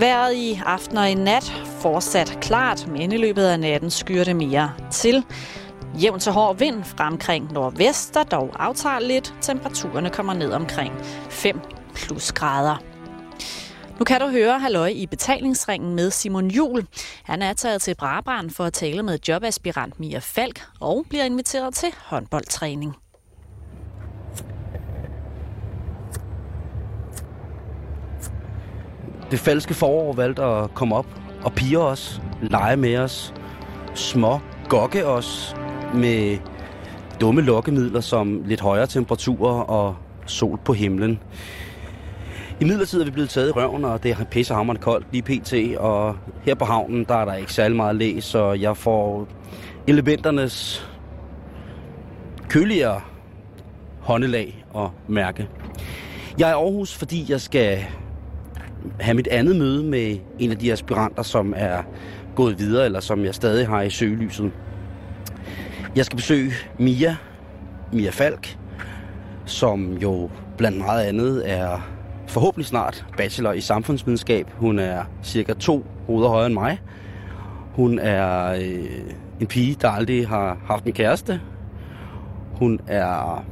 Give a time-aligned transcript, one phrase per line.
[0.00, 4.36] Været i aften og i nat fortsat klart, men i løbet af natten skyer det
[4.36, 5.24] mere til.
[6.02, 9.34] Jævn til hård vind fremkring nordvest, der dog aftager lidt.
[9.40, 10.94] Temperaturerne kommer ned omkring
[11.30, 11.60] 5
[11.94, 12.82] plus grader.
[13.98, 16.86] Nu kan du høre halløj i betalingsringen med Simon Jul.
[17.24, 21.74] Han er taget til Brabrand for at tale med jobaspirant Mia Falk og bliver inviteret
[21.74, 22.96] til håndboldtræning.
[29.30, 31.06] Det falske forår valgte at komme op
[31.44, 33.34] og pige os, lege med os,
[33.94, 35.56] små gokke os
[35.94, 36.38] med
[37.20, 39.96] dumme lokkemidler som lidt højere temperaturer og
[40.26, 41.20] sol på himlen.
[42.60, 45.78] I midlertid er vi blevet taget i røven, og det er pissehammerende koldt lige pt.
[45.78, 49.28] Og her på havnen, der er der ikke særlig meget læs, så jeg får
[49.86, 50.88] elementernes
[52.48, 53.00] køligere
[54.00, 55.48] håndelag og mærke.
[56.38, 57.86] Jeg er i Aarhus, fordi jeg skal
[59.00, 61.82] have mit andet møde med en af de aspiranter, som er
[62.34, 64.50] gået videre, eller som jeg stadig har i søgelyset.
[65.96, 67.16] Jeg skal besøge Mia,
[67.92, 68.58] Mia Falk,
[69.44, 71.90] som jo blandt meget andet er
[72.26, 74.50] forhåbentlig snart bachelor i samfundsvidenskab.
[74.56, 76.80] Hun er cirka to hoveder højere end mig.
[77.74, 78.84] Hun er øh,
[79.40, 81.40] en pige, der aldrig har haft en kæreste.
[82.52, 83.44] Hun er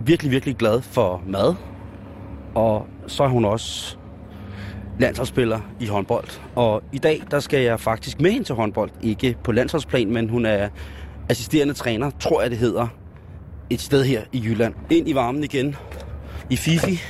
[0.00, 1.54] virkelig, virkelig glad for mad.
[2.54, 3.96] Og så er hun også
[5.02, 6.28] landsholdsspiller i håndbold.
[6.54, 8.90] Og i dag, der skal jeg faktisk med hende til håndbold.
[9.02, 10.68] Ikke på landsholdsplan, men hun er
[11.28, 12.86] assisterende træner, tror jeg det hedder,
[13.70, 14.74] et sted her i Jylland.
[14.90, 15.76] Ind i varmen igen,
[16.50, 17.00] i Fifi.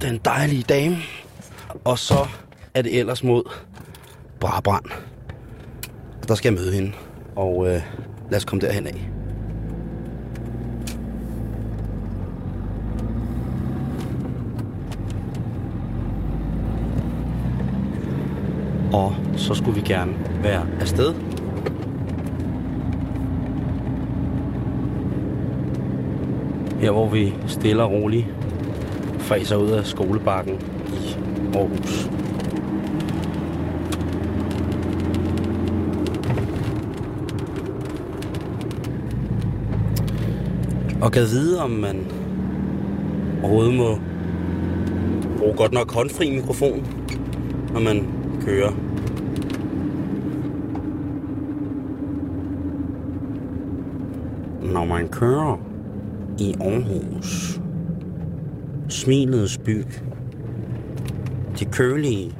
[0.00, 0.96] Den dejlige dame.
[1.84, 2.26] Og så
[2.74, 3.42] er det ellers mod
[4.40, 4.84] Brabrand.
[6.28, 6.92] Der skal jeg møde hende.
[7.36, 7.82] Og øh,
[8.30, 9.17] lad os komme derhen af.
[18.92, 21.14] Og så skulle vi gerne være afsted.
[26.80, 28.26] Her hvor vi stille og roligt
[29.18, 30.54] fræser ud af skolebakken
[30.86, 31.16] i
[31.54, 32.10] Aarhus.
[41.02, 42.06] Og kan vide, om man
[43.42, 43.98] overhovedet må
[45.38, 46.86] bruge godt nok håndfri mikrofon,
[47.72, 48.17] når man
[48.48, 48.72] kører.
[54.72, 55.60] Når man kører
[56.38, 57.60] i Aarhus,
[58.88, 59.84] smilets by,
[61.58, 62.34] de kølige,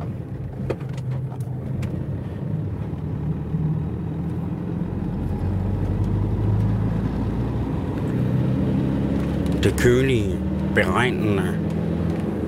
[9.62, 10.38] det kølige,
[10.74, 11.58] beregnende,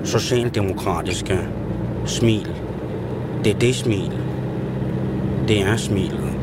[0.03, 1.39] socialdemokratiske
[2.05, 2.60] smil.
[3.43, 4.11] Det er det smil.
[5.47, 6.33] Det er smilet.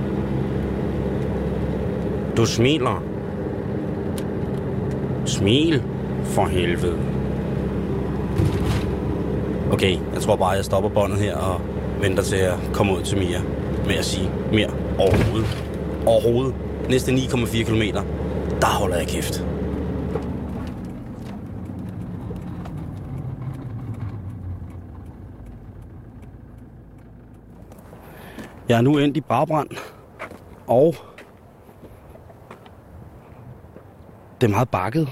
[2.37, 3.03] Du smiler.
[5.25, 5.83] Smil
[6.25, 6.99] for helvede.
[9.73, 11.61] Okay, jeg tror bare, jeg stopper båndet her og
[12.01, 13.41] venter til at komme ud til Mia
[13.87, 15.65] med at sige mere overhovedet.
[16.07, 16.55] Overhovedet.
[16.89, 17.83] Næste 9,4 km,
[18.61, 19.48] der holder jeg kæft.
[28.69, 29.71] Jeg er nu endt i Brabrand,
[30.67, 30.95] og
[34.41, 35.09] det er meget bakket.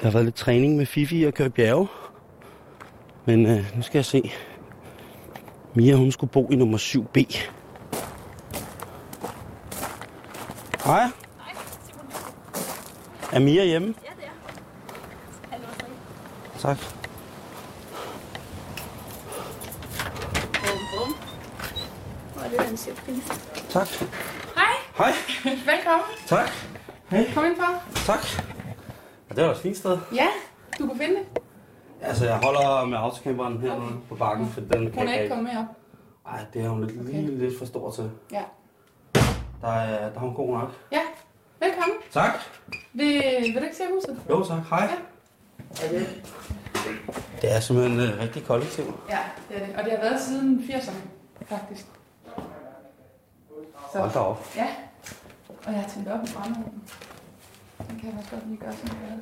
[0.00, 1.88] Der har været lidt træning med Fifi og køre bjerge.
[3.24, 4.32] Men øh, nu skal jeg se.
[5.74, 7.48] Mia, hun skulle bo i nummer 7B.
[10.84, 11.02] Hej.
[13.32, 13.94] Er Mia hjemme?
[14.04, 14.24] Ja, det
[15.52, 16.58] er.
[16.58, 16.99] Tak.
[22.70, 23.24] Er siger pris.
[23.70, 23.88] Tak.
[24.56, 25.12] Hej, Hej.
[25.72, 26.06] velkommen.
[26.26, 26.48] Tak.
[27.10, 27.30] Hej.
[27.34, 27.82] Kom ind for.
[28.06, 28.24] Tak.
[29.28, 29.98] Ja, det var et fint sted.
[30.14, 30.26] Ja,
[30.78, 31.42] du kunne finde det.
[32.00, 33.94] Altså, jeg holder med autocamperen her okay.
[34.08, 35.66] på bakken, for den kan Hun er jeg ikke kommet med op.
[36.32, 37.12] Ej, det er hun lidt, Okay.
[37.12, 38.10] lige lidt for stor til.
[38.32, 38.42] Ja.
[39.60, 40.70] Der er, der er hun god nok.
[40.92, 41.00] Ja,
[41.60, 41.96] velkommen.
[42.12, 42.30] Tak.
[42.92, 44.20] Vil, vil du ikke se huset?
[44.30, 44.62] Jo, tak.
[44.70, 44.90] Hej.
[45.82, 45.98] Ja.
[47.42, 48.84] Det er simpelthen uh, rigtig kollektiv.
[49.10, 49.18] Ja,
[49.48, 49.76] det er det.
[49.76, 51.00] Og det har været siden 80'erne,
[51.46, 51.86] faktisk.
[53.92, 54.46] Så, Hold da op.
[54.56, 54.68] ja.
[55.66, 56.82] Og jeg har tændt op i brændeovnen.
[57.88, 59.16] Den kan jeg også godt lige gøre sådan her.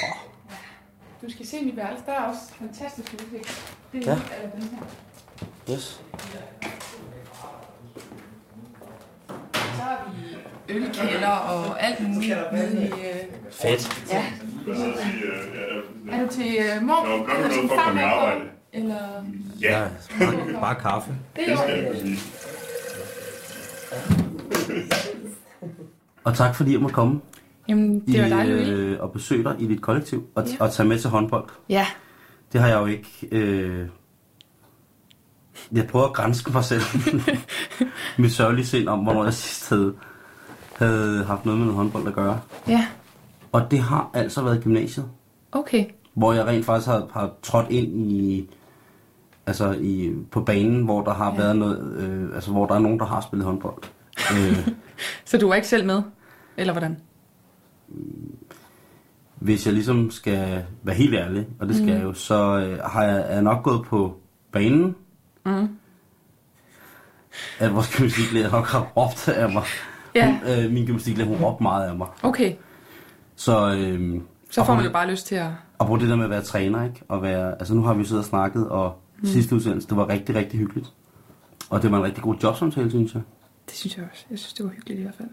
[0.00, 0.08] Ja.
[1.22, 2.02] Du skal se mit værelse.
[2.06, 3.74] Der er også fantastisk udsigt.
[3.92, 4.16] Det er Ja.
[4.60, 4.82] den her.
[5.74, 6.00] Yes.
[9.54, 10.36] Så har vi
[10.74, 12.86] ølkælder og alt muligt nede i...
[12.86, 14.08] Øh, Fedt.
[14.10, 14.24] ja,
[14.68, 14.84] Altså,
[16.10, 17.06] er øh, du til uh, mor?
[17.18, 18.40] Nå, gør du noget for at komme i arbejde?
[18.72, 19.24] Eller...
[19.60, 21.10] ja, bare, bare kaffe.
[21.36, 22.18] Det det er sige.
[26.24, 27.20] Og tak fordi jeg måtte komme
[27.68, 30.56] Jamen, det var dejligt, øh, og besøge dig i dit kollektiv og, Ja.
[30.60, 31.48] og tage med til håndbold.
[31.68, 31.86] Ja.
[32.52, 33.28] Det har jeg jo ikke...
[33.32, 33.88] Øh...
[35.72, 36.82] Jeg prøver at grænse mig selv.
[38.18, 39.94] Mit sørgelige sind om, hvornår jeg sidst havde,
[40.76, 42.40] havde haft noget med noget håndbold at gøre.
[42.68, 42.86] Ja.
[43.52, 45.08] Og det har altså været gymnasiet,
[45.52, 45.84] Okay.
[46.16, 48.48] Hvor jeg rent faktisk har, har trådt ind i...
[49.46, 51.36] Altså i, på banen, hvor der har Ja.
[51.36, 51.96] været noget...
[51.98, 53.82] Øh, altså hvor der er nogen, der har spillet håndbold.
[54.36, 54.68] øh,
[55.24, 56.02] Så du var ikke selv med?
[56.56, 56.96] Eller hvordan?
[59.36, 61.92] hvis jeg ligesom skal være helt ærlig, og det skal Mm.
[61.94, 64.16] jeg jo, så øh, har jeg, er jeg nok gået på
[64.52, 64.94] banen.
[65.46, 65.68] Mm.
[67.58, 69.62] At vores gymnastiklærer nok har råbt af mig.
[70.14, 70.26] Ja.
[70.26, 72.08] Hun, øh, min gymnastiklærer, hun råbte meget af mig.
[72.22, 72.54] Okay.
[73.36, 74.20] Så, øh,
[74.50, 75.50] Så får man jo bare lyst til at...
[75.78, 77.02] Og på det der med at være træner, ikke?
[77.08, 79.26] Og være, altså nu har vi siddet og snakket, og mm.
[79.26, 80.92] sidste udsendelse, det var rigtig, rigtig hyggeligt.
[81.70, 83.22] Og det var en rigtig god jobsamtale, synes jeg.
[83.66, 84.24] Det synes jeg også.
[84.30, 85.28] Jeg synes, det var hyggeligt i hvert fald.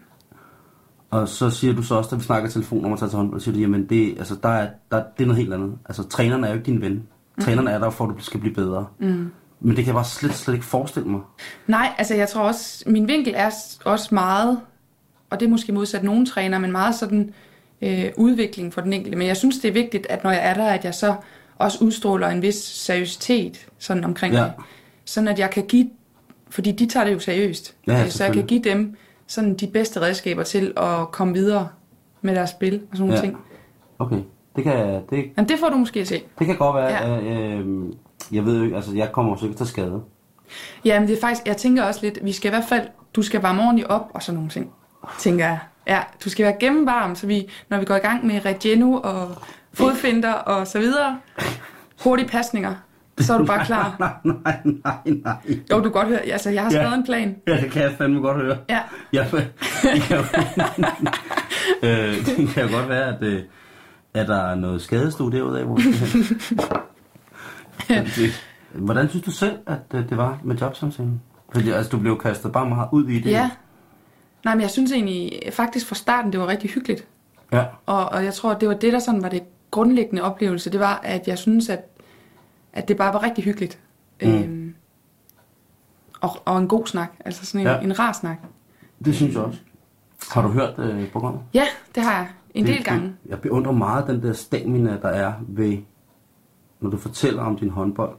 [1.10, 3.40] Og så siger du så også, da vi snakker telefon om at tage til håndbold,
[3.40, 5.78] siger du, jamen det, altså, der er, der, det er noget helt andet.
[5.86, 6.92] Altså træneren er jo ikke din ven.
[6.92, 7.42] Mm.
[7.42, 8.86] Træneren er der for, at du skal blive bedre.
[8.98, 9.30] Mm.
[9.60, 11.20] Men det kan jeg bare slet, slet ikke forestille mig.
[11.66, 13.50] Nej, altså jeg tror også, min vinkel er
[13.84, 14.60] også meget,
[15.30, 17.34] og det er måske modsat nogen træner, men meget sådan øh,
[18.16, 19.18] udvikling for den enkelte.
[19.18, 21.14] Men jeg synes, det er vigtigt, at når jeg er der, at jeg så
[21.58, 24.40] også udstråler en vis seriøsitet sådan omkring Ja.
[24.42, 24.52] det.
[25.04, 25.90] Sådan at jeg kan give,
[26.50, 28.96] fordi de tager det jo seriøst, Ja, Øh, så jeg kan give dem
[29.26, 31.68] sådan de bedste redskaber til at komme videre
[32.22, 33.20] med deres spil og sådan nogle Ja.
[33.20, 33.36] ting.
[33.98, 34.18] Okay,
[34.56, 36.22] det kan, det, Men det får du måske at se.
[36.38, 37.08] det kan godt være.
[37.08, 37.14] Ja.
[37.14, 37.56] Ja.
[37.58, 37.92] Øh,
[38.32, 40.02] jeg ved jo ikke, altså jeg kommer sikkert til skade.
[40.84, 43.22] Ja, men det er faktisk, jeg tænker også lidt, vi skal i hvert fald, du
[43.22, 44.70] skal varme ordentligt op og sådan nogle ting,
[45.20, 45.58] tænker jeg.
[45.86, 49.36] Ja, du skal være gennemvarm, så vi, når vi går i gang med Regeno og
[49.74, 51.18] fodfinder og så videre,
[52.04, 52.74] hurtige pasninger,
[53.20, 53.96] så er du bare klar.
[54.00, 54.12] nej,
[54.44, 54.94] nej, nej,
[55.24, 55.36] nej.
[55.70, 56.76] Jo, du kan godt høre, altså jeg har Ja.
[56.78, 57.36] skrevet en plan.
[57.46, 58.56] Ja, det kan jeg fandme godt høre.
[58.68, 58.80] Ja,
[59.12, 59.42] Ja, men,
[59.82, 60.22] det kan, jo,
[61.82, 63.42] øh, det kan jo godt være, at, øh,
[64.14, 65.64] at der er noget skadestue derude af,
[68.74, 71.20] Hvordan synes du selv, at øh, det var med jobsamtalen?
[71.52, 73.30] Fordi altså, du blev kastet bare meget ud i det.
[73.30, 73.50] ja.
[74.44, 77.08] Nej, men jeg synes egentlig, faktisk fra starten, det var rigtig hyggeligt.
[77.52, 77.64] ja.
[77.86, 80.70] Og, og jeg tror, det var det, der sådan var det grundlæggende oplevelse.
[80.72, 81.84] Det var, at jeg synes, at,
[82.72, 83.78] at det bare var rigtig hyggeligt.
[84.22, 84.28] Mm.
[84.34, 84.74] Øhm,
[86.20, 87.12] og, og en god snak.
[87.24, 87.80] Altså sådan en, Ja.
[87.80, 88.36] en rar snak.
[89.04, 89.58] Det synes jeg også.
[90.32, 91.42] Har du hørt øh, programmet?
[91.54, 91.64] Ja,
[91.94, 92.28] det har jeg.
[92.54, 93.06] En Det- del gange.
[93.06, 95.78] Det, jeg beundrer meget den der stamina, der er ved,
[96.80, 98.18] når du fortæller om din håndbold.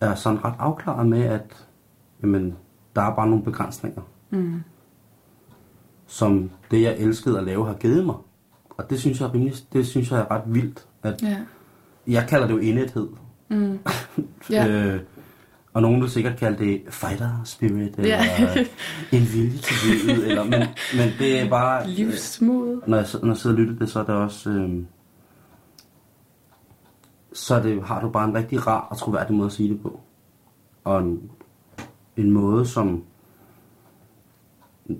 [0.00, 1.66] Er sådan ret afklaret med, at
[2.22, 2.56] jamen,
[2.98, 4.02] der er bare nogle begrænsninger.
[4.30, 4.62] Mm.
[6.06, 8.14] Som det, jeg elskede at lave, har givet mig.
[8.70, 10.86] Og det synes jeg, er rimelig, det synes jeg er ret vildt.
[11.02, 11.36] At, Ja.
[12.06, 13.08] Jeg kalder det jo indethed.
[13.48, 13.78] Mm.
[14.50, 14.68] Ja.
[14.68, 15.00] øh,
[15.72, 18.64] og nogen vil sikkert kalde det fighter spirit, eller Ja.
[19.12, 20.28] en vilje til livet.
[20.28, 20.60] Eller, men,
[20.96, 21.86] men det er bare...
[21.90, 22.80] Livsmod.
[22.86, 24.50] når jeg, når jeg sidder og lytter det, så er det også...
[24.50, 24.82] Øh,
[27.32, 29.80] så er det, har du bare en rigtig rar og troværdig måde at sige det
[29.82, 30.00] på.
[30.84, 31.30] Og en,
[32.18, 33.02] en måde, som...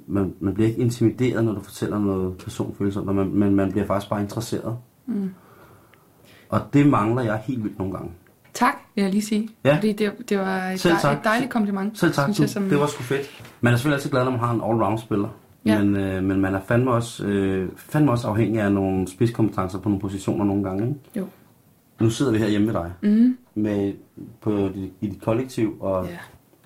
[0.07, 4.11] Man, man bliver ikke intimideret, når du fortæller noget personfølsomt, man, men man bliver faktisk
[4.11, 4.77] bare interesseret.
[5.07, 5.31] Mm.
[6.49, 8.11] Og det mangler jeg helt vildt nogle gange.
[8.55, 9.49] Tak, vil jeg lige sige.
[9.65, 9.77] Ja.
[9.77, 11.17] Fordi det, det var et, Selv tak.
[11.19, 11.99] et dejligt kompliment.
[11.99, 13.45] Selv tak, synes jeg, som, det var sgu fedt.
[13.61, 15.29] Man er selvfølgelig altid glad, når man har en all-round-spiller.
[15.67, 15.83] Ja.
[15.85, 19.89] Men, øh, men man er fandme også, øh, fandme også afhængig af nogle spidskompetencer på
[19.89, 20.89] nogle positioner nogle gange.
[20.89, 21.01] Ikke?
[21.17, 21.27] Jo.
[22.01, 23.37] Nu sidder vi her hjemme ved dig Mm.
[23.55, 23.93] med,
[24.41, 24.51] på,
[25.01, 26.17] i dit kollektiv, og Ja.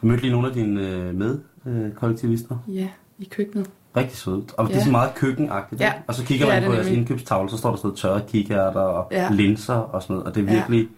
[0.02, 0.06] Ja.
[0.08, 2.56] mødte lige nogle af dine øh, medkollektivister.
[2.68, 3.70] ja, i køkkenet.
[3.96, 4.52] Rigtig sødt.
[4.56, 4.84] Og det er Ja.
[4.84, 5.80] så meget køkkenagtigt.
[5.80, 5.92] Ja?
[6.06, 7.98] Og så kigger det er man det på jeres indkøbstavle, så står der sådan noget
[7.98, 9.22] tørre kikærter og Ja.
[9.22, 9.28] ja.
[9.30, 10.26] linser og sådan noget.
[10.28, 10.58] Og det er Ja.
[10.58, 10.88] virkelig...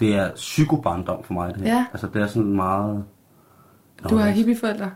[0.00, 1.74] Det er psykobarndom for mig, det her.
[1.74, 1.84] Ja.
[1.92, 3.04] Altså, det er sådan meget...
[4.10, 4.90] Du har hippieforældre.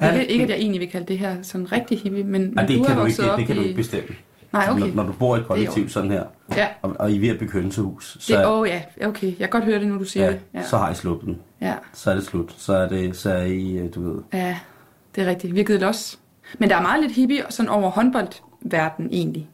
[0.00, 2.32] Ja, ikke, ikke, at det- jeg egentlig vil kalde det her sådan rigtig hippie, men,
[2.32, 3.64] men Ja, det du kan har du ikke, op det kan du i...
[3.64, 4.08] ikke bestemme.
[4.58, 4.80] Nej, okay.
[4.80, 6.24] Når, når du bor i et kollektiv sådan her,
[6.56, 9.26] Ja, og, og I er ved at bygge hønsehus, så, det, oh, ja, okay.
[9.26, 10.40] Jeg kan godt høre det, når du siger ja, det.
[10.54, 10.62] Ja.
[10.62, 11.38] så har I sluppet den.
[11.60, 11.74] ja.
[11.92, 12.54] Så er det slut.
[12.58, 14.22] Så er, det, så er I, øh, du ved...
[14.32, 14.58] ja,
[15.14, 15.54] det er rigtigt.
[15.54, 16.18] Vi har givet los.
[16.58, 19.48] Men der er meget lidt hippie sådan over håndboldverden egentlig.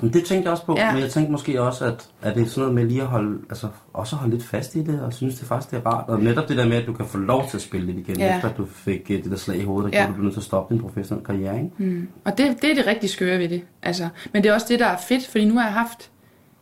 [0.00, 0.92] Men det tænkte jeg også på, Ja.
[0.92, 3.38] men jeg tænkte måske også, at, at det er sådan noget med lige at holde,
[3.50, 6.08] altså, også at holde lidt fast i det, og synes det faktisk det er rart.
[6.08, 8.18] Og netop det der med, at du kan få lov til at spille lidt igen,
[8.18, 8.36] Ja.
[8.36, 10.06] efter at du fik øh, det der slag i hovedet, der Ja.
[10.06, 11.70] du blev nødt til at stoppe din professionelle karriere, ikke?
[11.78, 12.08] Mm.
[12.24, 13.62] Og det, det er det rigtig skøre ved det.
[13.82, 16.10] Altså, men det er også det, der er fedt, fordi nu har jeg haft,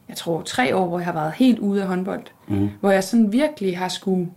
[0.09, 2.23] jeg tror, tre år, hvor jeg har været helt ude af håndbold.
[2.49, 2.69] Mm.
[2.81, 4.29] Hvor jeg sådan virkelig har skulle...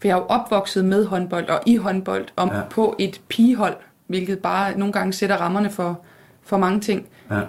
[0.00, 2.48] For jeg er jo opvokset med håndbold og i håndbold om.
[2.54, 2.60] Ja.
[2.70, 6.00] på et pigehold, hvilket bare nogle gange sætter rammerne for,
[6.42, 7.06] for mange ting.
[7.30, 7.40] Ja.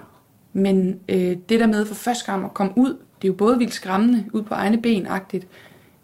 [0.57, 3.57] Men øh, det der med for første gang at komme ud, det er jo både
[3.57, 5.47] vildt skræmmende, ud på egne ben-agtigt,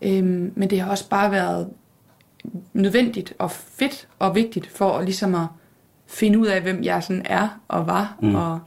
[0.01, 1.69] øhm, men det har også bare været
[2.73, 5.47] nødvendigt og fedt og vigtigt for at ligesom at
[6.07, 8.35] finde ud af, hvem jeg sådan er og var, mm.
[8.35, 8.59] og,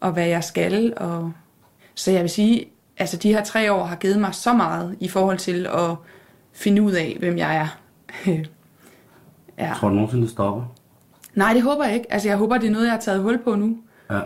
[0.00, 0.94] og hvad jeg skal.
[0.96, 1.32] Og...
[1.94, 5.08] Så jeg vil sige, altså de her tre år har givet mig så meget i
[5.08, 5.96] forhold til at
[6.52, 7.78] finde ud af, hvem jeg er.
[9.58, 9.72] ja.
[9.76, 10.64] Tror du nogensinde, det stopper?
[11.34, 12.12] Nej, det håber jeg ikke.
[12.12, 13.78] Altså jeg håber, det er noget, jeg har taget hul på nu,
[14.10, 14.20] Ja.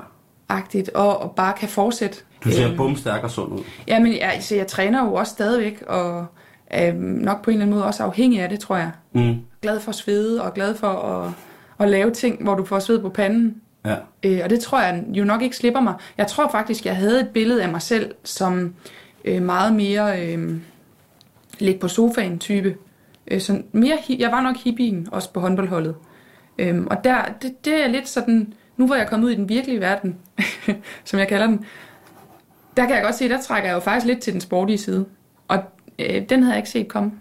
[0.50, 2.18] Agtigt, og, og bare kan fortsætte.
[2.44, 3.60] Du ser Øhm, bumstærk og sund ud.
[3.86, 6.26] Jamen, jeg, altså, jeg træner jo også stadigvæk, og
[6.66, 8.90] er nok på en eller anden måde også afhængig af det, tror jeg.
[9.12, 9.36] Mm.
[9.62, 11.32] Glad for at svede, og glad for at,
[11.78, 13.54] at lave ting, hvor du får sved på panden.
[13.84, 13.96] Ja.
[14.22, 15.94] Øh, og det tror jeg jo nok ikke slipper mig.
[16.18, 18.74] Jeg tror faktisk, jeg havde et billede af mig selv som
[19.24, 20.56] øh, meget mere øh,
[21.58, 22.76] ligge på sofaen type.
[23.30, 25.94] Øh, så mere, jeg var nok hippien også på håndboldholdet.
[26.58, 29.36] Øhm, og der, det, det er lidt sådan, nu hvor jeg er kommet ud i
[29.36, 30.16] den virkelige verden,
[31.04, 31.64] som jeg kalder den,
[32.76, 35.06] der kan jeg godt se, der trækker jeg jo faktisk lidt til den sportige side.
[35.48, 35.58] Og
[35.98, 37.12] øh, den havde jeg ikke set komme,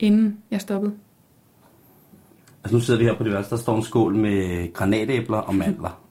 [0.00, 0.94] inden jeg stoppede.
[2.64, 5.54] Altså nu sidder vi her på det værste, der står en skål med granatæbler og
[5.54, 6.02] mandler.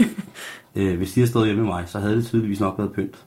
[0.76, 3.24] øh, hvis de havde stået hjemme med mig, så havde det tydeligvis nok været pynt.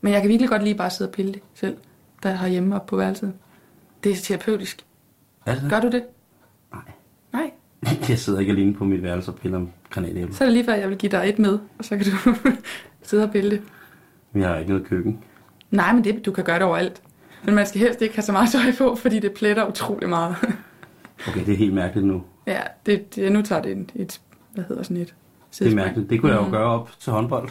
[0.00, 1.76] Men jeg kan virkelig godt lide bare sidde og pille det selv,
[2.22, 3.32] der er hjemme oppe på værelset.
[4.04, 4.86] Det er terapeutisk.
[5.46, 5.70] Er det?
[5.70, 6.04] Gør du det?
[7.82, 7.92] Nej.
[8.00, 8.06] Nej.
[8.08, 10.34] Jeg sidder ikke alene på mit værelse og piller om granatæbler.
[10.34, 12.34] Så er det lige før, jeg vil give dig et med, og så kan du
[13.02, 13.60] sidde og pille det.
[14.32, 15.18] Men jeg har ikke noget køkken.
[15.70, 17.02] Nej, men det, du kan gøre det overalt.
[17.44, 20.36] Men man skal helst ikke have så meget tøj på, fordi det pletter utrolig meget.
[21.28, 22.22] Okay, det er helt mærkeligt nu.
[22.46, 24.20] ja, det, det, nu tager det et, et,
[24.54, 25.16] hvad hedder sådan et Det er
[25.50, 25.74] sidespring.
[25.86, 26.10] mærkeligt.
[26.10, 27.48] Det kunne jeg jo gøre op til håndbold,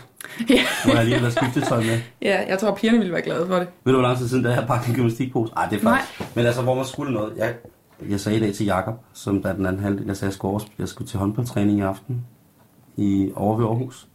[0.50, 0.60] Ja.
[0.86, 2.00] hvor jeg lige har skiftetøj med.
[2.22, 3.68] ja, jeg tror, pigerne ville være glade for det.
[3.84, 5.54] Ved du, hvor lang tid siden, da jeg har pakket en gymnastikpose?
[5.58, 6.36] Ej, det er faktisk...
[6.36, 7.34] Men altså, hvor man skulle noget.
[7.38, 7.54] Jeg,
[8.10, 10.34] jeg sagde i dag til Jakob, som der er den anden halvdel, jeg sagde, jeg
[10.34, 12.26] skulle, over, jeg skulle til håndboldtræning i aften
[12.98, 14.08] i over ved Aarhus.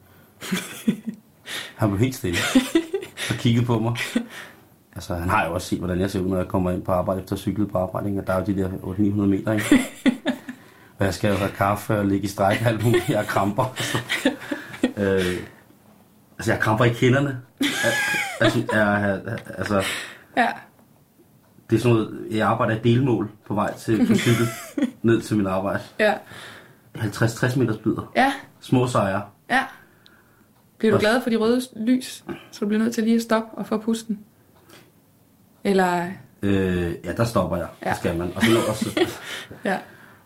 [1.76, 2.38] Han blev helt stille
[3.30, 3.96] og kiggede på mig.
[4.94, 6.92] Altså, han har jo også set, hvordan jeg ser ud, når jeg kommer ind på
[6.92, 8.08] arbejde efter at cykle på arbejde.
[8.08, 8.20] Ikke?
[8.20, 9.80] Og der er jo de der 800-900 meter, ikke?
[10.98, 13.08] Og jeg skal jo have kaffe og ligge i stræk og alt muligt.
[13.08, 13.64] Jeg kramper.
[14.96, 15.36] øh,
[16.38, 17.40] altså, jeg kramper i kinderne.
[18.40, 19.20] Altså, jeg,
[19.58, 19.84] altså,
[20.36, 20.48] Ja,
[21.71, 24.47] det er sådan noget, jeg arbejder i delmål på vej til på cykel
[25.02, 25.80] ned til min arbejde.
[26.00, 26.14] ja,
[26.97, 28.12] 50-60 meters bidder.
[28.16, 29.23] ja, Små sejre.
[29.50, 29.64] ja.
[30.78, 33.23] Bliver du Også- glad for de røde lys, så du bliver nødt til lige at
[33.23, 34.18] stoppe og få pusten?
[35.64, 36.06] Eller,
[36.42, 37.66] Øh, ja, der stopper jeg.
[37.85, 37.90] Ja.
[37.90, 38.33] Det skal man.
[38.37, 39.00] Og, så, også,
[39.64, 39.78] ja.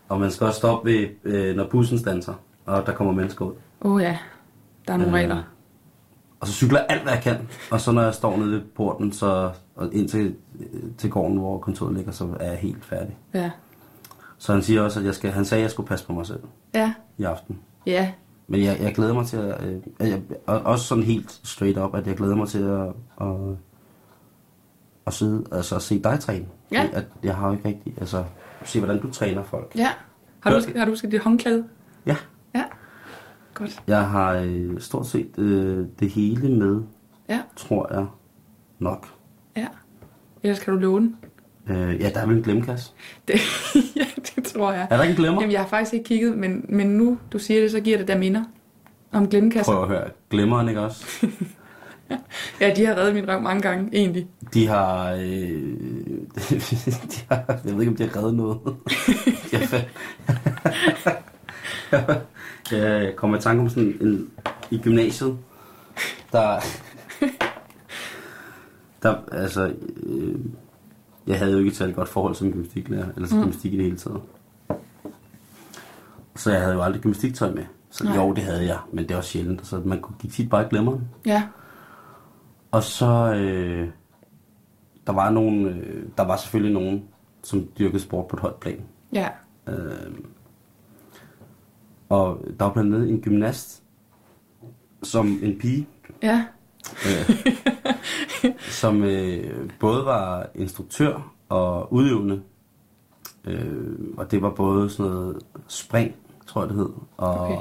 [0.09, 2.33] og man skal også stoppe, ved, øh, når bussen standser,
[2.65, 3.53] og der kommer mennesker ud.
[3.81, 4.17] Åh oh, ja,
[4.87, 5.43] der er nogle Øh, regler.
[6.39, 7.49] Og så cykler jeg alt, hvad jeg kan.
[7.71, 11.37] Og så når jeg står nede ved porten, så, og ind til, øh, til gården,
[11.37, 13.17] hvor kontoret ligger, så er jeg helt færdig.
[13.33, 13.51] Ja,
[14.37, 16.25] Så han siger også, at jeg skal, han sagde, at jeg skulle passe på mig
[16.25, 16.39] selv
[16.73, 17.59] ja, i aften.
[17.85, 18.11] ja,
[18.47, 19.63] Men jeg, jeg glæder mig til at...
[19.63, 22.87] Øh, jeg, og også sådan helt straight up, at jeg glæder mig til at,
[23.21, 23.55] at,
[25.07, 26.45] at sidde, altså at se dig træne.
[26.71, 26.89] Ja.
[26.93, 27.93] At jeg har jo ikke rigtig...
[27.99, 28.23] Altså,
[28.63, 29.71] se hvordan du træner folk.
[29.75, 29.89] ja.
[30.39, 31.65] Har du, har du husket dit håndklæde?
[32.05, 32.15] Ja.
[32.55, 32.63] Ja,
[33.53, 33.83] godt.
[33.87, 36.81] Jeg har øh, stort set øh, det hele med,
[37.29, 38.05] Ja, tror jeg
[38.79, 39.07] nok.
[39.57, 39.67] Ja.
[40.43, 41.11] Ellers kan du låne.
[41.69, 42.91] Øh, ja, der er vel en glemkasse.
[43.27, 43.35] Det,
[43.95, 44.87] ja, det tror jeg.
[44.89, 45.41] Er der ikke en glemmer?
[45.41, 48.07] Jamen, jeg har faktisk ikke kigget, men, men nu du siger det, så giver det
[48.07, 48.43] der minder
[49.11, 49.73] om glemmekasser.
[49.73, 50.09] Prøv at høre.
[50.29, 51.05] Glemmeren, ikke også?
[52.61, 54.27] Ja, de har reddet min røv mange gange, egentlig.
[54.53, 55.11] De har...
[55.11, 55.19] Øh,
[57.11, 58.59] de har jeg ved ikke, om de har reddet noget.
[62.71, 64.29] Jeg kommer i tanke om sådan en...
[64.71, 65.37] I gymnasiet,
[66.31, 66.59] der...
[69.03, 69.73] Der, altså...
[70.03, 70.35] Øh,
[71.27, 73.41] jeg havde jo ikke et særlig godt forhold som gymnastiklærer, eller til mm.
[73.43, 74.21] gymnastik i det hele taget.
[76.35, 77.63] Så jeg havde jo aldrig gymnastiktøj med.
[77.89, 78.15] Så Nej.
[78.15, 79.67] jo, det havde jeg, men det var sjældent.
[79.67, 81.07] Så man kunne gik tit bare i glemmeren.
[81.25, 81.43] Ja,
[82.71, 83.89] Og så, øh,
[85.07, 87.03] der var nogen, øh, der var selvfølgelig nogen,
[87.43, 88.81] som dyrkede sport på et højt plan.
[89.13, 89.27] ja,
[89.67, 90.11] Øh,
[92.09, 93.83] og der var blandt andet en gymnast,
[95.03, 95.87] som en pige,
[96.23, 96.45] ja,
[97.05, 97.29] øh,
[98.81, 102.41] som øh, både var instruktør og udøvende.
[103.45, 106.15] Øh, og det var både sådan noget spring,
[106.47, 107.57] tror jeg det hed, og, Okay.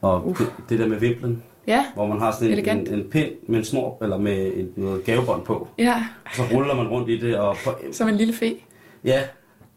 [0.00, 2.88] og det, det der med vimplen, ja, hvor man har sådan en, Elegant.
[2.88, 5.68] en, en pind med en snor, eller med en, noget gavebånd på.
[5.78, 6.04] ja,
[6.34, 8.54] Så ruller man rundt i det, og på, som en lille fe.
[9.04, 9.22] ja,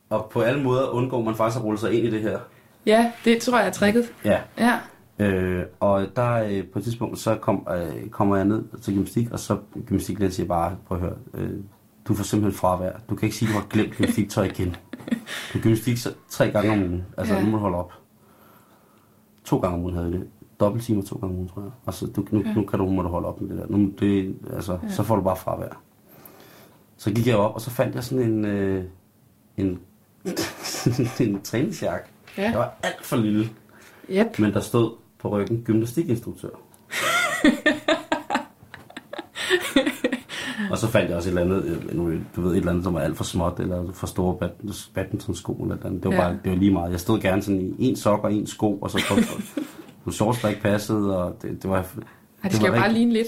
[0.09, 2.39] og på alle måder undgår man faktisk at rulle sig ind i det her.
[2.85, 4.13] Ja, det tror jeg er tricket.
[4.25, 4.39] Ja.
[4.57, 4.73] Ja,
[5.19, 9.31] Øh, og der øh, på et tidspunkt, så kom, øh, kommer jeg ned til gymnastik,
[9.31, 11.59] og så gymnastiklæreren siger bare, prøv at høre, øh,
[12.07, 12.91] du får simpelthen fravær.
[13.09, 14.75] Du kan ikke sige, at du har glemt gymnastiktøj igen.
[15.53, 17.05] Du gymnastik så, tre gange om ugen.
[17.17, 17.43] Altså, Ja.
[17.43, 17.91] nu må du holde op.
[19.43, 20.27] To gange om ugen havde det.
[20.59, 21.71] Dobbelt timer to gange om ugen, tror jeg.
[21.85, 22.53] Og så du, nu, Ja.
[22.53, 23.77] nu kan du, må du holde op med det der.
[23.77, 24.89] Nu, det, altså, ja.
[24.89, 25.81] Så får du bare fravær.
[26.97, 28.83] Så gik jeg op, og så fandt jeg sådan en, øh,
[29.57, 29.79] en,
[31.27, 32.07] en træningsjakke.
[32.37, 32.43] Ja.
[32.49, 33.49] Jeg var alt for lille,
[34.11, 34.39] Yep.
[34.39, 36.49] men der stod på ryggen gymnastikinstruktør.
[40.71, 42.93] og så fandt jeg også et eller andet, øh, du ved, et eller andet, som
[42.93, 46.03] var alt for småt, eller for store bad- badmintonsko, eller et eller andet.
[46.03, 46.21] Det var, Ja.
[46.21, 46.91] bare, det var lige meget.
[46.91, 49.15] Jeg stod gerne sådan i en sok og en sko, og så på,
[50.03, 51.81] på shorts, der ikke passede, og det, det var...
[51.81, 52.03] Det
[52.43, 53.27] det skal bare ligne lidt.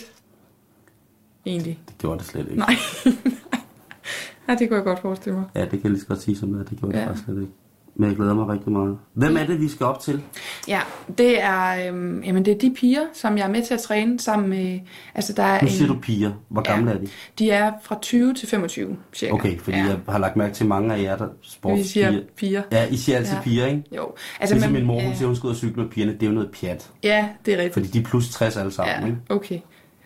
[1.45, 1.79] Egentlig.
[1.87, 2.59] Det gjorde det slet ikke.
[2.59, 2.75] Nej.
[4.47, 5.45] ja, det kunne jeg godt forestille mig.
[5.55, 7.07] Ja, det kan jeg lige så godt sige som det, det gjorde det Ja.
[7.07, 7.53] faktisk slet ikke.
[7.95, 8.97] Men jeg glæder mig rigtig meget.
[9.13, 10.21] Hvem er det, vi skal op til?
[10.67, 10.79] Ja,
[11.17, 14.19] det er, øhm, jamen det er de piger, som jeg er med til at træne
[14.19, 14.79] sammen med...
[15.15, 16.31] Altså, der er Nu siger en, du piger.
[16.49, 16.73] Hvor Ja.
[16.75, 17.07] gamle er de?
[17.39, 19.33] De er fra 20 til 25, cirka.
[19.33, 19.83] Okay, fordi ja.
[19.85, 21.83] jeg har lagt mærke til mange af jer, der Vi sportspiger.
[22.11, 22.61] siger piger.
[22.71, 23.41] Ja, I siger altid Ja.
[23.41, 23.83] piger, ikke?
[23.95, 24.11] Jo.
[24.39, 25.15] Altså, ligesom men- min mor, hun ja.
[25.15, 26.13] siger, hun skal ud og cykle med pigerne.
[26.13, 26.89] Det er jo noget pjat.
[27.03, 27.73] Ja, det er rigtigt.
[27.73, 29.17] Fordi de er plus 60 alle sammen, Ja, ikke?
[29.29, 29.59] okay.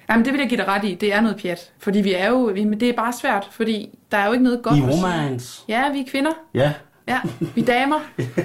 [0.10, 0.96] Jamen, det vil jeg give dig ret i.
[1.02, 1.72] Det er noget pjat.
[1.80, 2.38] Fordi vi er jo...
[2.54, 5.64] vi- Men det er bare svært, fordi der er jo ikke noget godt I romance.
[5.70, 6.32] Ja, vi er kvinder.
[6.54, 6.74] Ja.
[7.08, 7.20] Ja,
[7.56, 8.00] vi er damer.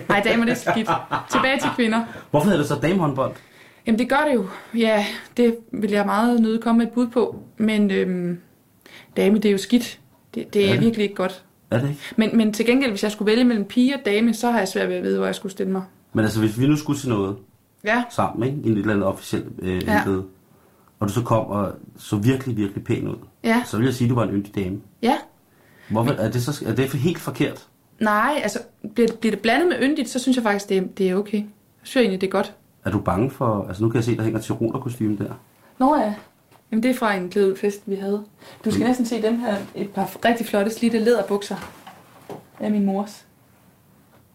[0.09, 0.89] Nej, damer, det er skidt.
[1.31, 2.05] Tilbage til kvinder.
[2.31, 3.33] Hvorfor hedder det så damehåndbold?
[3.87, 4.47] Jamen, det gør det jo.
[4.79, 7.37] Ja, det vil jeg meget nødt komme med et bud på.
[7.57, 8.41] Men øhm,
[9.17, 10.01] dame, det er jo skidt.
[10.35, 10.81] Det, det er ja.
[10.81, 11.45] virkelig ikke godt.
[11.71, 12.01] Er det ikke?
[12.17, 14.69] Men, men til gengæld, hvis jeg skulle vælge mellem pige og dame, så har jeg
[14.69, 15.83] svært ved at vide, hvor jeg skulle stille mig.
[16.13, 17.37] Men altså, hvis vi nu skulle til noget
[17.85, 18.59] Ja, sammen, ikke?
[18.69, 19.99] I en et eller andet officielt øh, Ja.
[20.03, 20.25] embede,
[21.01, 24.07] og du så kom og så virkelig, virkelig pæn ud, ja, så vil jeg sige,
[24.07, 24.81] at du var en yndig dame.
[25.03, 25.17] ja.
[25.91, 27.67] Hvorfor, er, det så, er det helt forkert?
[28.01, 28.59] Nej, altså,
[28.95, 31.15] bliver det, bliver det blandet med yndigt, så synes jeg faktisk, det er, det er
[31.17, 31.39] okay.
[31.39, 31.47] Jeg
[31.83, 32.55] synes egentlig, det er godt.
[32.85, 33.65] Er du bange for...
[33.69, 35.33] Altså, nu kan jeg se, der hænger tirolerkostyme der.
[35.79, 36.15] Nå ja.
[36.71, 38.25] Jamen, det er fra en klædefest, vi havde.
[38.65, 39.57] Du skal næsten se dem her.
[39.75, 41.57] Et par rigtig flotte, slidte læderbukser.
[42.61, 43.27] af min mors.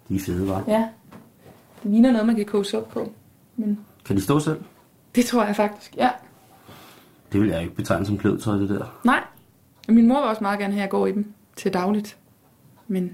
[0.10, 0.64] De er fede, var.
[0.68, 0.88] Ja.
[1.84, 3.12] Det ligner noget, man kan koge suppe på.
[3.56, 4.62] Men Kan de stå selv?
[5.16, 6.10] det tror jeg faktisk, ja.
[7.32, 9.00] Det vil jeg ikke betegne som klædetøj, det der.
[9.04, 9.24] Nej.
[9.88, 12.18] Min mor vil også meget gerne have, at jeg går i dem til dagligt.
[12.88, 13.12] Men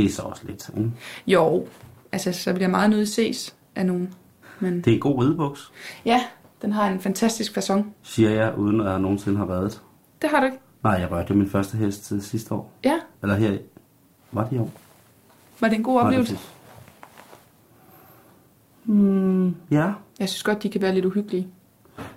[0.00, 0.70] Det er så også lidt.
[0.76, 0.90] Ikke?
[1.26, 1.66] jo,
[2.12, 4.14] altså så bliver meget nødt ses af nogen.
[4.60, 5.72] Men Det er en god ridebuks,
[6.04, 6.20] ja,
[6.62, 7.82] den har en fantastisk façon.
[8.02, 9.82] siger jeg, uden at jeg nogensinde har reddet.
[10.22, 10.58] Det har du ikke?
[10.84, 12.72] Nej, jeg rørte min første hest til sidste år.
[12.84, 13.58] Ja, Eller her.
[14.32, 14.70] Var det i år?
[15.60, 16.38] var det en god oplevelse?
[18.84, 19.92] Mm, ja.
[20.20, 21.48] Jeg synes godt, de kan være lidt uhyggelige.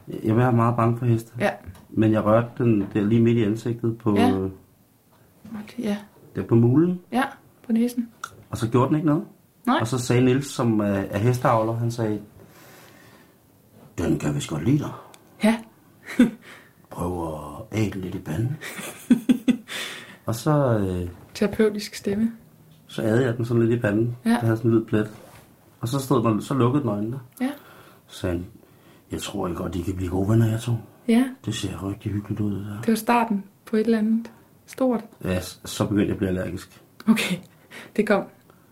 [0.08, 1.32] Jeg er meget bange for heste.
[1.40, 1.50] Ja,
[1.90, 4.48] Men jeg rørte den der lige midt i ansigtet på, ja.
[5.80, 5.98] ja,
[6.36, 7.02] der på mulen.
[7.12, 7.24] ja,
[7.66, 8.10] på næsen.
[8.50, 9.24] Og så gjorde den ikke noget.
[9.66, 9.78] Nej.
[9.82, 12.22] Og så sagde Nils, som er, er hesteavler, han sagde,
[13.98, 14.92] den kan vist godt lide dig.
[15.44, 15.58] Ja,
[16.92, 17.34] Prøv
[17.72, 18.58] at æde lidt i panden.
[20.26, 22.32] og så, øh, terapeutisk stemme.
[22.88, 24.18] så adede jeg den sådan lidt i panden.
[24.26, 24.30] Ja.
[24.30, 25.12] Jeg havde sådan en lille plet.
[25.82, 27.20] Og så, stod den, så lukkede den øjnene.
[27.42, 27.50] Ja,
[28.08, 28.46] Så sagde han,
[29.12, 30.72] jeg tror ikke godt, de kan blive gode venner, jeg to.
[31.08, 32.80] ja, Det ser rigtig hyggeligt ud, det der.
[32.82, 34.32] det var starten på et eller andet
[34.66, 35.04] stort.
[35.24, 36.82] Ja, så begyndte jeg at blive allergisk.
[37.08, 37.36] Okay,
[37.96, 38.24] det kom.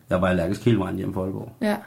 [0.09, 1.51] Jeg var allergisk hele vejen hjem fra Aalborg.
[1.61, 1.77] Ja.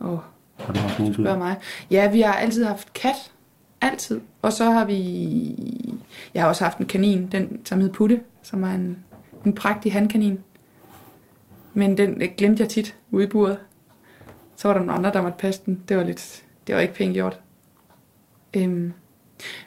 [0.00, 0.18] Åh,
[0.58, 1.56] Og det var sådan spørg nogle mig.
[1.90, 3.32] Ja, vi har altid haft kat.
[3.80, 4.20] Altid.
[4.42, 5.98] Og så har vi...
[6.34, 8.98] Jeg har også haft en kanin, den som hed Putte, som er en,
[9.46, 10.38] en prægtig handkanin.
[11.74, 13.58] Men den øh, glemte jeg tit ude i buret.
[14.56, 15.82] Så var der nogle andre, der måtte passe den.
[15.88, 16.42] Det var lidt...
[16.66, 17.40] Det var ikke pænt gjort.
[18.54, 18.92] Øhm,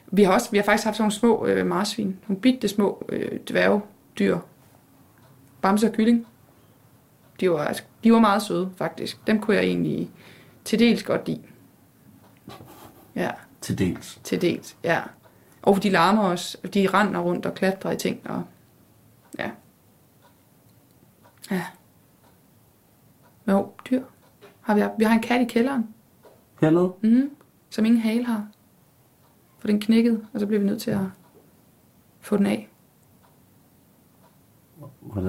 [0.06, 2.16] vi har også, vi har faktisk haft sådan nogle små øh, marsvin.
[2.28, 4.38] Nogle bitte små øh, dværgdyr.
[5.66, 6.26] Bamse og kylling.
[7.40, 9.26] De var, altså- de var meget søde, faktisk.
[9.26, 10.10] Dem kunne jeg egentlig
[10.64, 11.42] til dels godt lide.
[13.14, 14.20] Ja, til dels.
[14.24, 15.02] til dels, ja.
[15.62, 16.56] Og de larmer os.
[16.74, 18.30] De render rundt og klatrer i ting.
[18.30, 18.42] Og,
[19.38, 19.50] ja.
[21.50, 21.64] Ja.
[23.48, 24.02] Jo, dyr.
[24.60, 25.94] Har vi, vi har en kat i kælderen,
[26.60, 26.92] Hernede?
[27.02, 27.30] mm,
[27.70, 28.46] som ingen hale har.
[29.58, 31.00] For den knækkede, og så blev vi nødt til at
[32.20, 32.68] få den af.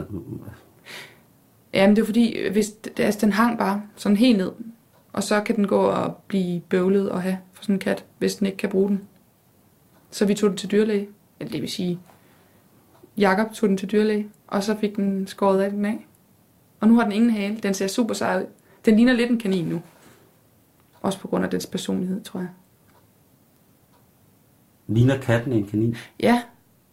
[0.03, 0.53] Hvordan,
[1.73, 4.51] Jamen, det er fordi, hvis altså, den hang bare sådan helt ned,
[5.13, 8.35] og så kan den gå og blive bøvlet og have for sådan en kat, hvis
[8.35, 9.07] den ikke kan bruge den.
[10.11, 11.09] Så vi tog den til dyrlæge.
[11.39, 11.99] Eller det vil sige,
[13.17, 16.07] Jakob tog den til dyrlæge, og så fik den skåret af den af.
[16.79, 17.57] Og nu har den ingen hale.
[17.57, 18.45] Den ser super sej ud.
[18.85, 19.81] Den ligner lidt en kanin nu.
[21.01, 22.49] Også på grund af dens personlighed, tror jeg.
[24.87, 25.95] ligner katten en kanin?
[26.19, 26.41] Ja,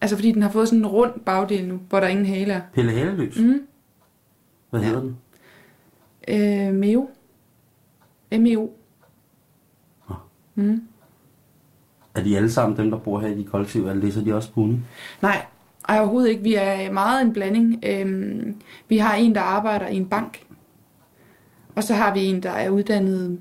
[0.04, 2.60] altså fordi den har fået sådan en rund bagdel nu, hvor der ingen hale er.
[2.74, 3.38] Pelle Haleløs?
[3.38, 3.60] Mm.
[4.70, 4.86] Hvad Ja.
[4.86, 5.16] hedder den?
[6.28, 7.08] Øh, Meo.
[8.32, 8.68] M-E-O.
[10.08, 10.14] Nå.
[10.54, 10.82] Mm.
[12.14, 14.50] Er de alle sammen dem, der bor her i de kollektive, eller læser de også
[14.54, 14.80] hunde?
[15.22, 15.46] Nej,
[15.88, 16.42] ej, overhovedet ikke.
[16.42, 17.80] Vi er meget en blanding.
[17.86, 18.56] Øhm,
[18.88, 20.46] vi har en, der arbejder i en bank.
[21.76, 23.40] Og så har vi en, der er uddannet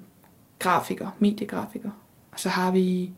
[0.60, 1.90] grafiker, mediegrafiker.
[2.32, 3.12] Og så har vi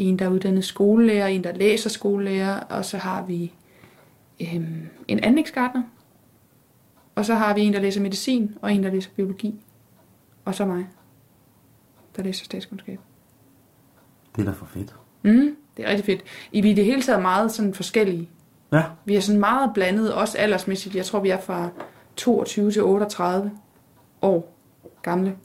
[0.00, 3.52] en, der er uddannet skolelærer, en, der læser skolelærer, og så har vi
[4.40, 5.82] øhm, en anlægsgartner.
[7.14, 9.60] Og så har vi en, der læser medicin, og en, der læser biologi.
[10.44, 10.86] Og så mig,
[12.16, 13.00] der læser statskundskab.
[14.36, 14.94] Det er da for fedt.
[15.22, 16.22] Mm, det er rigtig fedt.
[16.52, 18.30] I vi er det hele taget meget sådan forskellige.
[18.72, 18.82] Ja.
[19.04, 20.94] Vi er sådan meget blandet, også aldersmæssigt.
[20.94, 21.68] Jeg tror, vi er fra
[22.16, 23.50] 22 til 38
[24.22, 24.56] år
[25.02, 25.36] gamle.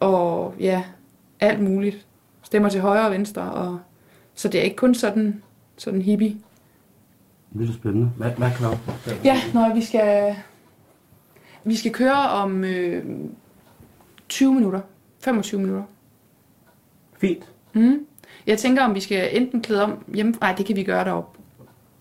[0.00, 0.84] Og ja,
[1.40, 2.05] alt muligt.
[2.46, 3.42] Stemmer til højre og venstre.
[3.42, 3.78] Og,
[4.34, 5.42] så det er ikke kun sådan,
[5.76, 6.36] sådan hippie.
[7.58, 8.10] Det er spændende.
[8.16, 8.80] Hvad, hvad klokken?
[9.24, 10.36] Ja, når vi skal,
[11.64, 13.04] vi skal køre om øh,
[14.28, 14.80] 20 minutter.
[15.20, 15.84] 25 minutter.
[17.18, 17.52] Fint.
[17.72, 18.06] Mm.
[18.46, 20.34] Jeg tænker, om vi skal enten klæde om hjemme.
[20.40, 21.36] Nej, det kan vi gøre derop.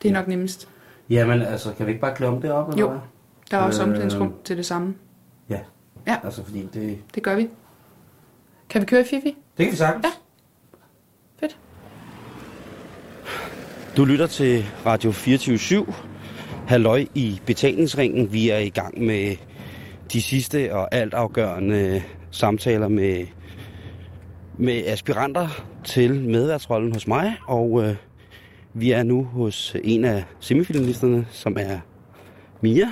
[0.03, 0.69] Det er nok nemmest.
[1.09, 2.89] Jamen, altså, kan vi ikke bare klemme det op, eller Jo.
[2.89, 2.99] hvad?
[3.51, 3.87] Der er også Øh.
[3.87, 4.95] omklædningsrum til det samme.
[5.49, 5.59] Ja.
[6.07, 6.17] Ja.
[6.23, 6.97] Altså, fordi det...
[7.15, 7.49] Det gør vi.
[8.69, 9.37] Kan vi køre i Fifi?
[9.57, 10.05] Det kan vi sagtens.
[10.05, 10.11] Ja.
[13.97, 15.85] Du lytter til Radio 24
[16.67, 18.33] Halløj i betalingsringen.
[18.33, 19.35] Vi er i gang med
[20.13, 23.25] de sidste og altafgørende samtaler med,
[24.57, 25.47] med aspiranter
[25.83, 27.35] til medværtsrollen hos mig.
[27.47, 27.95] Og øh,
[28.73, 31.79] vi er nu hos en af semifinalisterne, som er
[32.61, 32.91] Mia.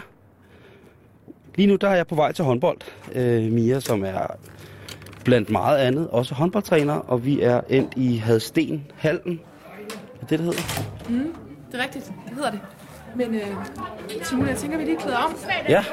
[1.56, 2.78] Lige nu der er jeg på vej til håndbold.
[3.16, 4.28] Øh, Mia, som er
[5.26, 9.40] blandt meget andet også håndboldtræner, og vi er endt i Hadsten Hallen.
[10.30, 10.62] Det, det hedder?
[11.72, 12.06] Det er rigtigt.
[12.06, 12.60] Det hedder det.
[13.16, 13.48] Men øh,
[14.24, 15.36] Simone, jeg tænker, vi lige klæder om.
[15.70, 15.84] Ja,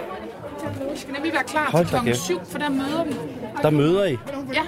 [0.92, 2.20] Vi skal nemlig være klar Hold til klokken kæft.
[2.20, 3.16] 7, for der møder vi.
[3.62, 4.10] der møder I.
[4.54, 4.62] Ja,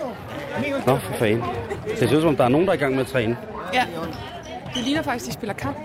[0.87, 1.43] Nå, for fanden.
[1.89, 3.37] Det ser ud som, om der er nogen, der er i gang med at træne.
[3.75, 3.85] ja.
[4.75, 5.77] Det ligner faktisk, de spiller kamp.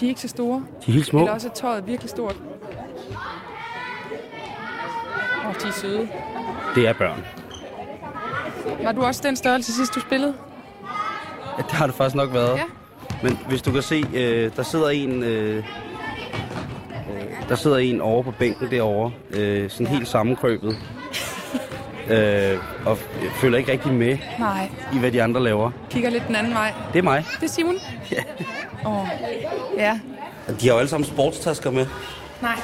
[0.00, 0.64] De er ikke så store.
[0.86, 1.20] De er helt små.
[1.20, 2.36] Eller også er tøjet virkelig stort.
[5.48, 6.08] Oh, de er søde.
[6.74, 7.24] Det er børn.
[8.84, 10.34] Var du også den størrelse sidst, du spillede?
[11.58, 12.56] Ja, det har det faktisk nok været.
[12.56, 12.62] Ja.
[13.22, 15.22] Men hvis du kan se, øh, der sidder en...
[15.22, 15.62] Øh, øh,
[17.48, 20.76] der sidder en over på bænken derovre, øh, sådan helt sammenkrøbet.
[22.10, 22.98] øh, og
[23.34, 25.70] følger ikke rigtig med Nej, i, hvad de andre laver.
[25.90, 26.72] kigger lidt den anden vej.
[26.92, 27.24] Det er mig.
[27.40, 27.76] Det er Simon?
[28.12, 28.22] Ja.
[28.86, 29.08] Åh, oh.
[29.76, 30.00] ja.
[30.60, 31.86] De har jo alle sammen sportstasker med.
[32.42, 32.56] Nej,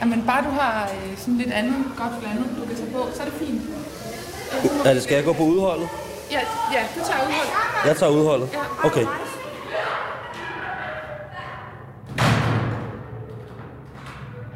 [0.00, 3.22] Jamen, bare du har øh, sådan lidt andet godt blandet, du kan tage på, så
[3.22, 3.62] er det fint.
[4.86, 5.88] Er det, skal jeg gå på udholdet?
[6.30, 6.40] Ja,
[6.72, 7.86] ja du tager udhold.
[7.86, 8.48] Jeg tager udholdet.
[8.52, 8.86] Ja.
[8.86, 9.06] Okay.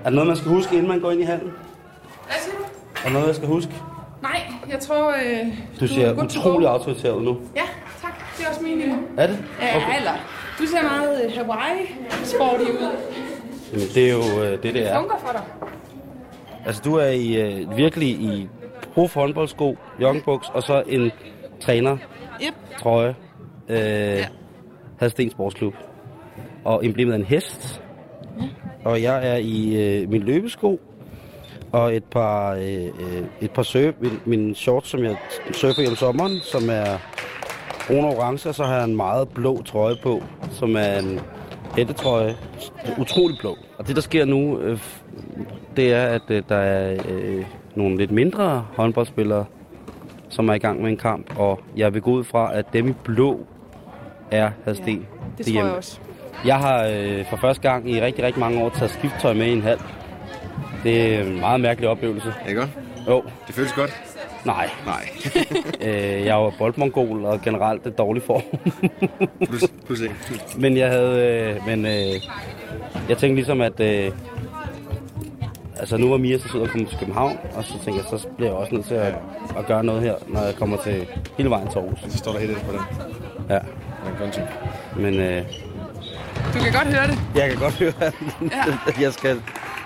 [0.04, 1.52] Er der noget, man skal huske, inden man går ind i hallen?
[2.26, 2.64] Hvad siger du?
[2.98, 3.72] Er der noget, jeg skal huske?
[4.22, 5.46] Nej, jeg tror, øh,
[5.80, 7.38] Du er ser utrolig autoritær ud nu.
[7.56, 7.62] Ja,
[8.02, 8.12] tak.
[8.38, 8.82] Det er også min.
[9.16, 9.38] Er det?
[9.62, 10.12] Ja, eller,
[10.58, 12.96] du ser meget øh, Hawaii-sporty ud.
[13.72, 14.94] Jamen, det er jo øh, det, det er.
[14.98, 15.42] Funker for dig.
[16.66, 18.48] Altså, du er i, øh, virkelig i
[18.94, 21.12] prof håndboldsko, joggingbuks, og så en
[21.60, 21.96] træner
[22.42, 22.54] Yep.
[22.78, 23.14] trøje.
[23.68, 24.26] Øh, ja.
[24.98, 25.74] Hadsten Sportsklub.
[26.64, 27.82] Og emblemet er en hest.
[28.84, 30.80] Og jeg er i øh, min løbesko.
[31.72, 35.16] Og et par, øh, øh, et par surf, min, min shorts, som jeg
[35.52, 36.98] surfer i om sommeren, som er
[37.86, 38.48] brun og orange.
[38.48, 41.20] Og så har jeg en meget blå trøje på, som er en
[41.76, 42.36] hættetrøje.
[42.98, 43.56] Utrolig blå.
[43.78, 44.78] Og det, der sker nu, øh,
[45.76, 47.44] det er, at øh, der er øh,
[47.74, 49.44] nogle lidt mindre håndboldspillere,
[50.28, 51.38] som er i gang med en kamp.
[51.38, 53.40] Og jeg vil gå ud fra, at dem i blå
[54.30, 55.06] er Hadsten.
[55.38, 55.98] Ja, det tror jeg også.
[56.44, 59.52] Jeg har øh, for første gang i rigtig, rigtig mange år taget skifttøj med i
[59.52, 59.80] en halv.
[60.82, 62.32] Det er en meget mærkelig oplevelse.
[62.48, 62.70] Ikke godt?
[63.08, 64.02] Jo, Det føles godt.
[64.44, 64.70] nej.
[64.86, 65.08] Nej.
[65.88, 68.42] Øh, jeg var boldmongol og generelt et dårlig form.
[69.46, 70.14] plus, plus ikke.
[70.62, 71.24] men jeg havde...
[71.56, 71.92] Øh, men øh,
[73.08, 73.80] jeg tænkte ligesom, at...
[73.80, 74.10] Øh,
[75.78, 78.28] altså nu var Mia så sød at komme til København, og så tænkte jeg, så
[78.36, 79.14] bliver jeg også nødt til at,
[79.58, 81.98] at gøre noget her, når jeg kommer til hele vejen til Aarhus.
[82.08, 82.80] Så står der helt inde på den.
[83.50, 83.58] Ja,
[84.06, 84.40] Den konto.
[84.96, 85.42] men øh,
[86.54, 87.18] Du kan godt høre det.
[87.34, 89.00] jeg kan godt høre, at Ja.
[89.04, 89.42] jeg skal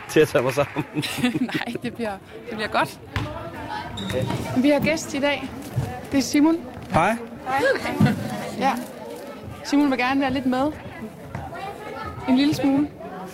[0.08, 0.84] til at tage mig sammen.
[1.40, 2.12] Nej, det bliver,
[2.48, 3.00] det bliver godt.
[4.56, 5.42] Vi har gæst i dag.
[6.12, 6.56] Det er Simon.
[6.92, 7.16] Hej.
[8.58, 8.72] Ja.
[9.64, 10.72] Simon vil gerne være lidt med.
[12.28, 12.88] En lille smule.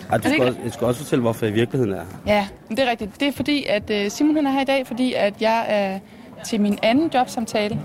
[0.09, 2.03] Ej, du det skal, ikke- også, jeg skal også fortælle, hvorfor jeg i virkeligheden er.
[2.27, 3.19] Ja, men det er rigtigt.
[3.19, 5.99] Det er fordi, at øh, Simon han er her i dag, fordi at jeg er
[6.45, 7.79] til min anden jobsamtale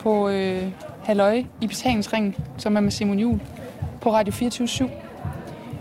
[0.00, 0.62] på øh,
[1.04, 3.40] Halløj i betalingsringen, som er med Simon Jul
[4.00, 4.90] på Radio 24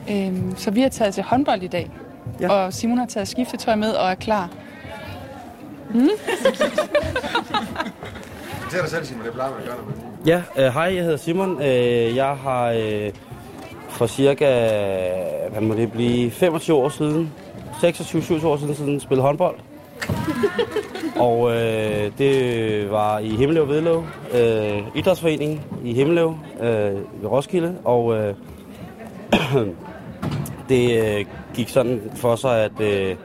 [0.10, 1.90] øhm, Så vi har taget til håndbold i dag.
[2.40, 2.50] Ja.
[2.52, 4.50] Og Simon har taget skiftetøj med og er klar.
[8.72, 9.26] Det er dig selv, Simon.
[9.26, 9.96] Det plejer man at gøre, når man...
[10.26, 11.62] Ja, øh, hej, jeg hedder Simon.
[11.62, 13.10] Øh, jeg har øh,
[14.02, 14.46] for cirka,
[15.52, 17.34] hvad må det blive, 25 år siden,
[17.72, 19.56] 26-27 år siden, siden spillet håndbold.
[21.28, 27.78] Og øh, det var i Himmeløv Vedløv, øh, Idrætsforeningen i Himmeløv øh, ved Roskilde.
[27.84, 28.36] Og øh,
[30.70, 33.16] det øh, gik sådan for sig, at, øh,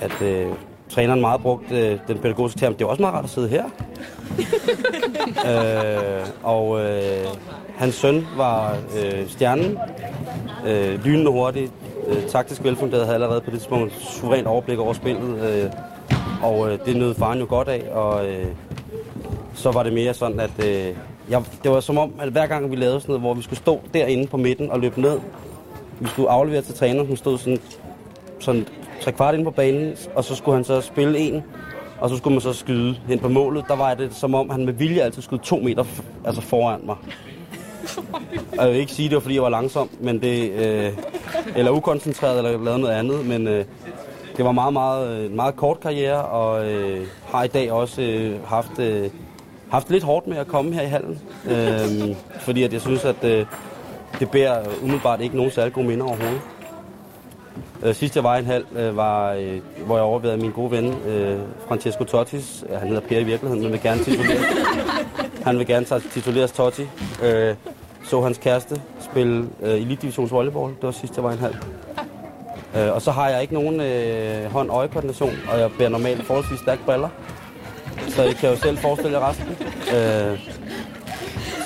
[0.00, 0.46] at øh,
[0.88, 2.74] træneren meget brugte øh, den pædagogiske term.
[2.74, 3.64] Det er også meget rart at sidde her.
[5.50, 7.26] øh, og øh,
[7.76, 9.78] hans søn var øh, stjernen.
[10.66, 11.70] Øh, lynende hurtig,
[12.08, 15.42] øh, taktisk velfunderet, havde allerede på det tidspunkt suverænt overblik over spillet.
[15.50, 15.70] Øh,
[16.42, 18.46] og øh, det nød faren jo godt af, og øh,
[19.54, 20.94] så var det mere sådan, at øh,
[21.30, 23.58] jeg, det var som om, at hver gang vi lavede sådan noget, hvor vi skulle
[23.58, 25.18] stå derinde på midten og løbe ned,
[26.00, 27.58] vi skulle aflevere til træneren, hun stod sådan,
[28.40, 28.66] sådan
[29.00, 31.42] tre kvart inde på banen, og så skulle han så spille en,
[32.00, 33.64] og så skulle man så skyde hen på målet.
[33.68, 36.80] Der var det som om, han med vilje altid skød to meter f- altså foran
[36.84, 36.96] mig.
[38.58, 40.92] Og jeg vil ikke sige, at det var, fordi jeg var langsom, men det, øh,
[41.56, 43.64] eller ukoncentreret, eller lavede noget andet, men øh,
[44.36, 48.02] det var meget, meget, øh, en meget kort karriere, og øh, har i dag også
[48.02, 49.10] øh, haft, øh,
[49.70, 51.20] haft lidt hårdt med at komme her i hallen.
[51.50, 53.46] Øh, fordi at jeg synes, at øh,
[54.20, 56.40] det bærer umiddelbart ikke nogen særlig gode minder overhovedet.
[57.82, 60.70] Øh, sidst jeg var i en halv, øh, var, øh, hvor jeg overvejede min gode
[60.70, 62.64] ven, øh, Francesco Tottis.
[62.70, 64.44] Ja, han hedder Per i virkeligheden, men vil gerne tituleres.
[65.46, 66.86] han vil gerne tituleres Totti.
[67.22, 67.54] Øh,
[68.04, 70.72] så hans kæreste spille øh, Elite Divisions volleyball.
[70.72, 71.54] Det var sidst jeg var i en halv.
[72.76, 76.84] Øh, og så har jeg ikke nogen øh, hånd-øje-koordination, og jeg bærer normalt forholdsvis stærke
[76.84, 77.08] briller.
[78.08, 79.56] Så I kan jo selv forestille jer resten.
[79.94, 80.38] Øh,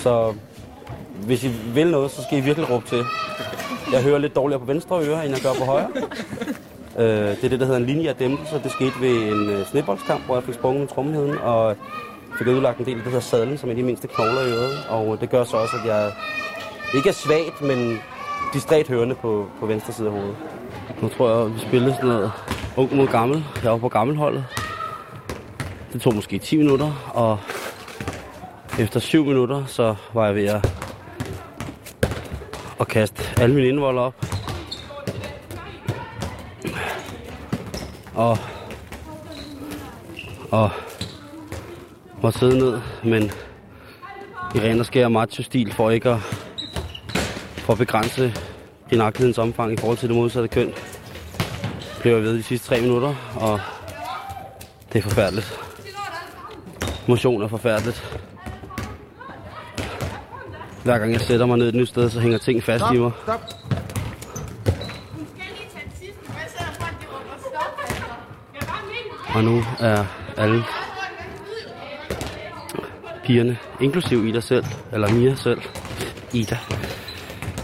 [0.01, 0.35] så
[1.27, 3.05] hvis I vil noget, så skal I virkelig råbe til.
[3.93, 5.89] Jeg hører lidt dårligere på venstre øre, end jeg gør på højre.
[6.99, 8.61] Øh, det er det, der hedder en linje af dæmpelse.
[8.65, 11.77] Det skete ved en øh, snedboldskamp, hvor jeg fik sprunget med trommeheden, og
[12.39, 14.51] fik ødelagt en del af det, der hedder sadlen, som er de mindste knogler i
[14.53, 14.87] øret.
[14.89, 16.13] Og det gør så også, at jeg
[16.95, 17.99] ikke er svagt, men
[18.55, 20.37] distræt hørende på, på venstre side af hovedet.
[21.03, 22.33] Nu tror jeg, at vi spillede sådan noget
[22.77, 23.45] ung mod gammel.
[23.63, 24.45] Jeg var på gammelholdet.
[25.93, 27.39] Det tog måske 10 minutter, og
[28.79, 30.82] efter 7 minutter, så var jeg ved at,
[32.83, 34.27] at kaste alle mine indvold op.
[38.15, 38.39] Og,
[40.51, 40.71] og
[42.23, 43.23] må sidde ned, men
[44.55, 46.21] i ren og skær macho-stil for ikke at,
[47.57, 48.35] for at begrænse
[48.91, 50.73] grinagtighedens omfang i forhold til det modsatte køn.
[52.01, 53.61] Blev jeg ved de sidste tre minutter, og
[54.93, 55.61] det er forfærdeligt.
[57.09, 58.32] Motion er forfærdeligt.
[60.85, 63.11] Hver gang jeg sætter mig ned et nyt sted, så hænger ting fast i mig.
[63.23, 63.41] Stop.
[69.35, 70.05] Og nu er
[70.37, 70.65] alle
[73.25, 75.61] pigerne, inklusiv Ida selv, eller Mia selv,
[76.33, 76.59] Ida.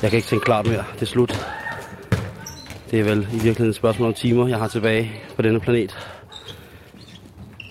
[0.02, 0.84] Jeg kan ikke tænke klart mere.
[0.94, 1.46] Det er slut.
[2.90, 5.98] Det er vel i virkeligheden et spørgsmål om timer, jeg har tilbage på denne planet.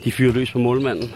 [0.04, 1.12] De fyrer løs på målmanden,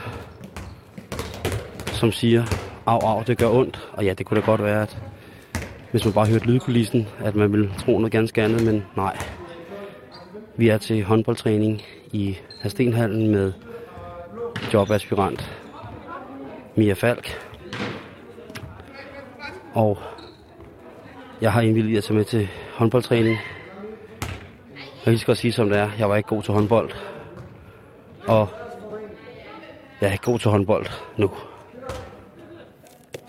[1.86, 2.46] som siger,
[2.86, 3.90] au, au, det gør ondt.
[3.94, 4.98] Og ja, det kunne da godt være, at
[5.92, 9.18] hvis man bare hørte lydkulissen, at man ville tro noget ganske andet, men nej.
[10.58, 13.54] Vi er til håndboldtræning i Hastenhallen med
[14.74, 15.52] jobaspirant
[16.76, 17.30] Mia Falk.
[19.74, 19.98] Og
[21.42, 23.38] jeg har indvildet at tage med til håndboldtræning.
[25.06, 25.90] Jeg skal sige, som det er.
[26.00, 26.92] Jeg var ikke god til håndbold.
[28.28, 28.48] Og
[30.02, 30.86] jeg er ikke god til håndbold
[31.18, 31.32] nu.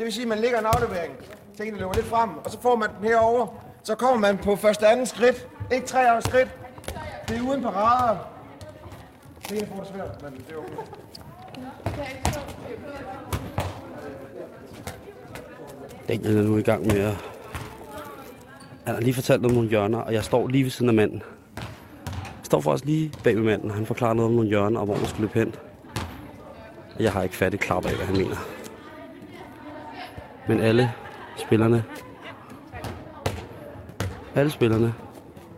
[0.03, 1.15] Det vil sige, at man ligger en aflevering.
[1.57, 3.47] Tingene løber lidt frem, og så får man den herover.
[3.83, 5.49] Så kommer man på første anden skridt.
[5.73, 6.49] Ikke tre år skridt.
[7.29, 8.19] Det er uden parader.
[9.49, 10.83] Det er for svært, men det er okay.
[16.09, 17.15] Daniel er nu i gang med at...
[18.85, 21.23] Han har lige fortalt om nogle hjørner, og jeg står lige ved siden af manden.
[22.17, 24.87] Jeg står faktisk lige bag ved manden, og han forklarer noget om nogle hjørner, og
[24.87, 25.55] hvor man skal løbe hen.
[26.97, 28.37] Og Jeg har ikke fattigt klart af, hvad han mener.
[30.49, 30.93] Men alle
[31.37, 31.85] spillerne...
[34.35, 34.95] Alle spillerne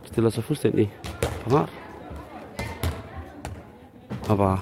[0.05, 0.93] stiller sig fuldstændig
[1.45, 1.71] parat.
[4.29, 4.61] Og bare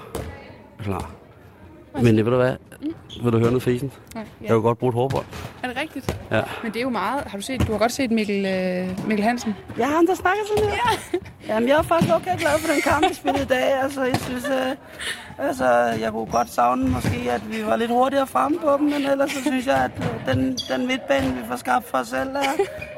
[0.79, 1.11] klar.
[1.95, 2.57] Men det ved du hvad?
[3.23, 3.93] Vil du høre noget fesen?
[4.15, 5.25] Nej, Jeg vil godt bruge et hårbånd.
[5.63, 6.19] Er det rigtigt?
[6.31, 6.43] Ja.
[6.63, 7.25] Men det er jo meget...
[7.25, 7.67] Har du set...
[7.67, 9.55] Du har godt set Mikkel, øh, Mikkel Hansen.
[9.79, 10.77] Ja, ham der snakker sådan her.
[11.13, 11.19] Ja.
[11.55, 13.83] Jamen, jeg er faktisk okay glad for den kamp, vi spillede i dag.
[13.83, 14.77] Altså, jeg synes, øh,
[15.47, 15.67] altså,
[16.01, 19.31] jeg kunne godt savne måske, at vi var lidt hurtigere fremme på dem, men ellers
[19.31, 22.41] så synes jeg, at øh, den, den midtbane, vi får skabt for os selv, er,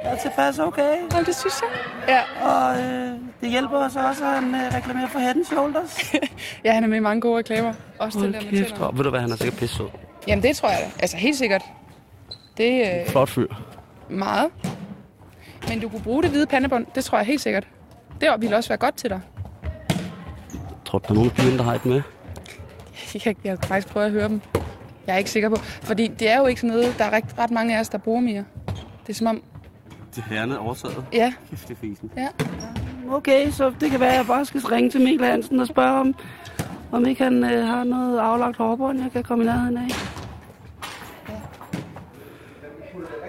[0.02, 0.94] er tilpas okay.
[1.12, 1.70] Ja, det synes jeg.
[2.08, 2.46] Ja.
[2.48, 3.10] Og øh,
[3.44, 6.14] det hjælper os også, at han øh, reklamerer for Head Shoulders.
[6.64, 7.72] ja, han er med i mange gode reklamer.
[7.98, 9.86] Også den der med og ved du hvad, han er sikkert pisse sød.
[10.28, 10.90] Jamen, det tror jeg da.
[11.02, 11.62] Altså, helt sikkert.
[12.56, 13.46] Det er øh, Flot fyr.
[14.10, 14.50] meget.
[15.68, 16.86] Men du kunne bruge det hvide pandebånd.
[16.94, 17.66] Det tror jeg helt sikkert.
[18.20, 19.20] Det ville også være godt til dig.
[20.84, 22.02] Tror du, der er nogen af pigerne, der har et med?
[23.14, 24.40] Jeg, jeg kan faktisk prøve at høre dem.
[25.06, 25.56] Jeg er ikke sikker på.
[25.58, 27.98] Fordi det er jo ikke sådan noget, der er ret, ret mange af os, der
[27.98, 28.44] bruger mere.
[29.06, 29.42] Det er som om,
[30.16, 31.04] Det herrene overtaget.
[31.12, 32.10] ja, Kæft, det er fisen.
[32.16, 32.28] ja.
[33.10, 36.00] Okay, så det kan være, at jeg bare skal ringe til Mikkel Hansen og spørge
[36.00, 36.14] om,
[36.92, 39.88] om ikke han øh, har noget aflagt hårbånd, jeg kan komme i nærheden af.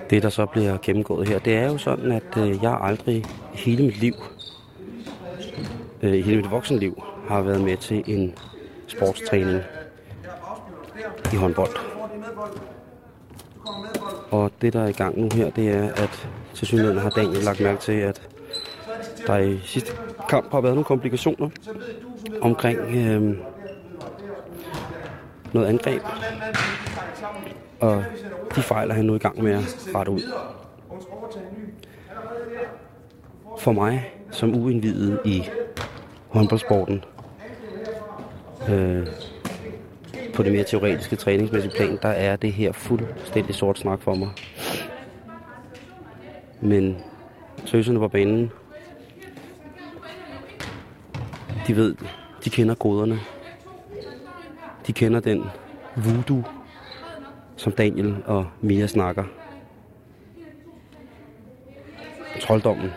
[0.09, 3.85] Det, der så bliver gennemgået her, det er jo sådan, at øh, jeg aldrig hele
[3.85, 4.13] mit liv,
[6.01, 8.33] øh, hele mit voksenliv, har været med til en
[8.87, 9.61] sportstræning
[11.33, 11.75] i håndbold.
[14.31, 17.43] Og det, der er i gang nu her, det er, at til synligheden har Daniel
[17.43, 18.21] lagt mærke til, at
[19.27, 19.91] der i sidste
[20.29, 21.49] kamp har været nogle komplikationer
[22.41, 23.37] omkring øh,
[25.53, 26.01] noget angreb.
[27.79, 28.03] Og
[28.55, 30.21] de fejler han nu i gang med at rette ud.
[33.59, 35.43] For mig, som uindvidet i
[36.29, 37.03] håndboldsporten,
[38.69, 39.07] øh,
[40.33, 44.29] på det mere teoretiske træningsmæssige plan, der er det her fuldstændig sort snak for mig.
[46.61, 46.97] Men
[47.65, 48.51] tøserne på banen,
[51.67, 51.95] de ved,
[52.45, 53.19] de kender koderne.
[54.87, 55.43] De kender den
[55.95, 56.43] voodoo,
[57.55, 59.23] som Daniel og Mia snakker.
[62.41, 62.91] Trolddommen.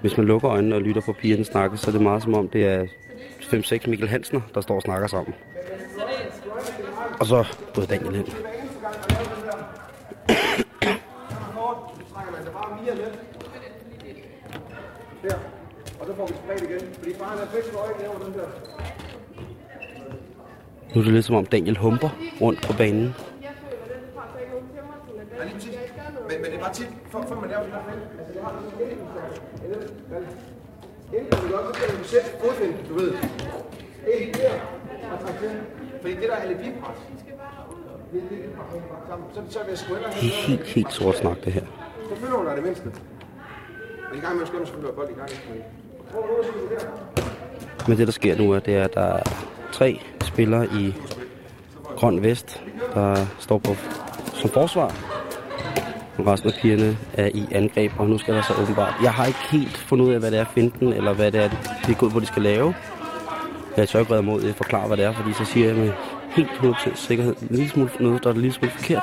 [0.00, 2.48] Hvis man lukker øjnene og lytter på pigerne snakke, så er det meget som om,
[2.48, 2.86] det er
[3.40, 5.34] 5-6 Mikkel Hansner, der står og snakker sammen.
[7.20, 8.26] Og så både Daniel hen.
[12.14, 13.12] trækker man sig bare Mia med.
[15.22, 15.38] Der.
[16.00, 16.94] Og så får vi spredt igen.
[16.98, 17.09] Fordi faren er fix for øjeblikket over den der.
[20.94, 22.08] Nu er det lidt som om Daniel humper
[22.40, 23.14] rundt på banen.
[26.28, 27.72] Men, men det er bare tit, for, for man laver det.
[28.18, 28.70] Altså, det har du så
[31.76, 32.04] skal du
[32.40, 33.12] fodvind, du ved.
[34.14, 34.52] Ind der.
[35.12, 35.18] Og.
[36.00, 36.58] Fordi det der er lidt
[39.08, 39.28] sammen.
[39.34, 41.64] Så, så vil jeg sgu hellere Det er helt, helt sort snak, det her.
[42.08, 42.84] Så føler hun dig det mindste.
[44.10, 45.30] Men i gang med at skønne, så skal bold i gang.
[46.10, 46.16] Se
[46.74, 47.88] der.
[47.88, 49.22] Men det, der sker nu, er, det er, at der er
[49.72, 50.94] tre spillere i
[51.96, 52.62] grøn vest,
[52.94, 53.74] der står på
[54.34, 54.94] som forsvar.
[56.18, 58.94] Og resten af pigerne er i angreb, og nu skal der så åbenbart...
[59.02, 61.48] Jeg har ikke helt fundet ud af, hvad det er finten, eller hvad det er,
[61.86, 62.74] det er gået, hvor de skal lave.
[63.76, 65.92] Jeg tør ikke være imod at forklare, hvad det er, fordi så siger jeg med
[66.30, 69.02] helt 100% sikkerhed en lille smule noget, der er en lille smule forkert.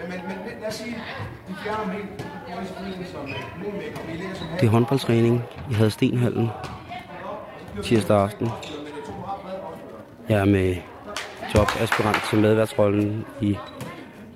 [0.00, 0.96] Men, men, men lad os sige,
[1.48, 2.18] de fjerner dem helt.
[2.18, 3.28] Det er selvfølgelig som
[3.62, 3.98] moonmaker
[4.68, 6.48] til håndboldtræning i Hadstenhallen
[7.82, 8.48] tirsdag aften.
[10.28, 10.76] Jeg er med
[11.54, 13.56] jobaspirant til medværtsrollen i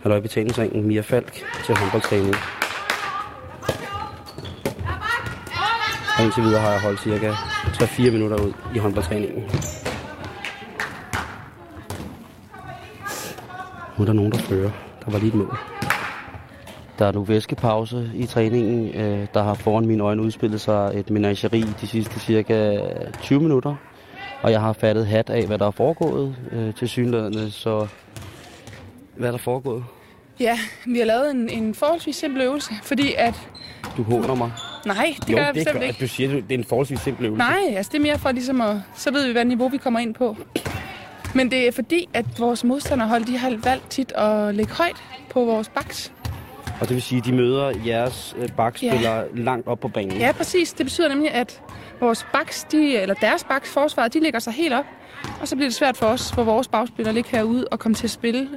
[0.03, 1.33] Halløjbetalingsringen Mia Falk,
[1.65, 2.35] til håndboldtræning.
[6.19, 9.43] Og indtil videre har jeg holdt cirka 3-4 minutter ud i håndboldtræningen.
[13.97, 14.71] Nu er der nogen, der fører.
[15.05, 15.72] Der var lige et mål.
[16.99, 18.95] Der er nu væskepause i træningen.
[18.95, 22.79] Øh, Der har foran mine øjne udspillet sig et menageri de sidste cirka
[23.23, 23.75] 20 minutter.
[24.43, 27.51] Og jeg har fattet hat af, hvad der er foregået øh, til synlædende.
[27.51, 27.87] Så
[29.17, 29.85] hvad er der foregået?
[30.41, 33.49] Ja, vi har lavet en, en forholdsvis simpel øvelse, fordi at...
[33.97, 34.53] Du håner mig.
[34.87, 35.95] Nej, det jo, gør jeg det bestemt gør, ikke.
[35.97, 37.39] at du siger, det er en forholdsvis simpel øvelse.
[37.49, 38.77] Nej, altså det er mere for ligesom at...
[38.97, 40.37] Så ved vi, hvad niveau vi kommer ind på.
[41.35, 44.97] Men det er fordi, at vores modstanderhold, de har valgt tit at lægge højt
[45.31, 46.13] på vores baks.
[46.83, 49.23] Og det vil sige, at de møder jeres øh, bakspillere ja.
[49.35, 50.19] langt op på banen.
[50.19, 50.73] Ja, præcis.
[50.73, 51.63] Det betyder nemlig, at
[52.01, 54.85] vores baks, de, eller deres baks forsvar, de ligger sig helt op.
[55.41, 58.07] Og så bliver det svært for os, for vores bagspillere ligge herude og komme til
[58.07, 58.49] at spille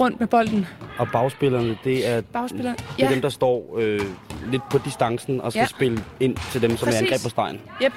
[0.00, 0.66] rundt med bolden.
[0.98, 3.14] Og bagspillerne, det er, Bagspillerne, det er ja.
[3.14, 4.00] dem, der står øh,
[4.50, 5.66] lidt på distancen og skal ja.
[5.66, 7.00] spille ind til dem, som Præcis.
[7.00, 7.60] er angreb på stregen.
[7.82, 7.92] Yep.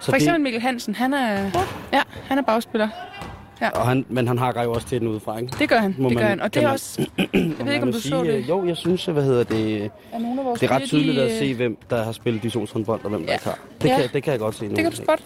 [0.00, 1.50] Så For eksempel det, Mikkel Hansen, han er,
[1.92, 2.88] ja, han er bagspiller.
[3.74, 5.52] Og han, men han hakker jo også til den udefra, ikke?
[5.58, 6.40] Det gør han, Må det gør man- han.
[6.40, 8.48] Og det er man- også, jeg ved ikke, om du så det.
[8.48, 9.90] Jo, jeg synes, hvad hedder det...
[10.12, 12.12] Er nogle af vores Det er ret tydeligt de, at se, øh, hvem der har
[12.12, 13.32] spillet divisionshåndbold, og hvem der Ja.
[13.34, 13.58] ikke har.
[13.82, 14.00] Det, Ja.
[14.00, 14.70] kan, det kan jeg godt se nu.
[14.70, 15.24] Det kan du spotte.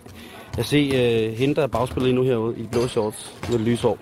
[0.57, 3.99] Jeg ser uh, hende, der er bagspiller lige nu herude i blå shorts med lysår.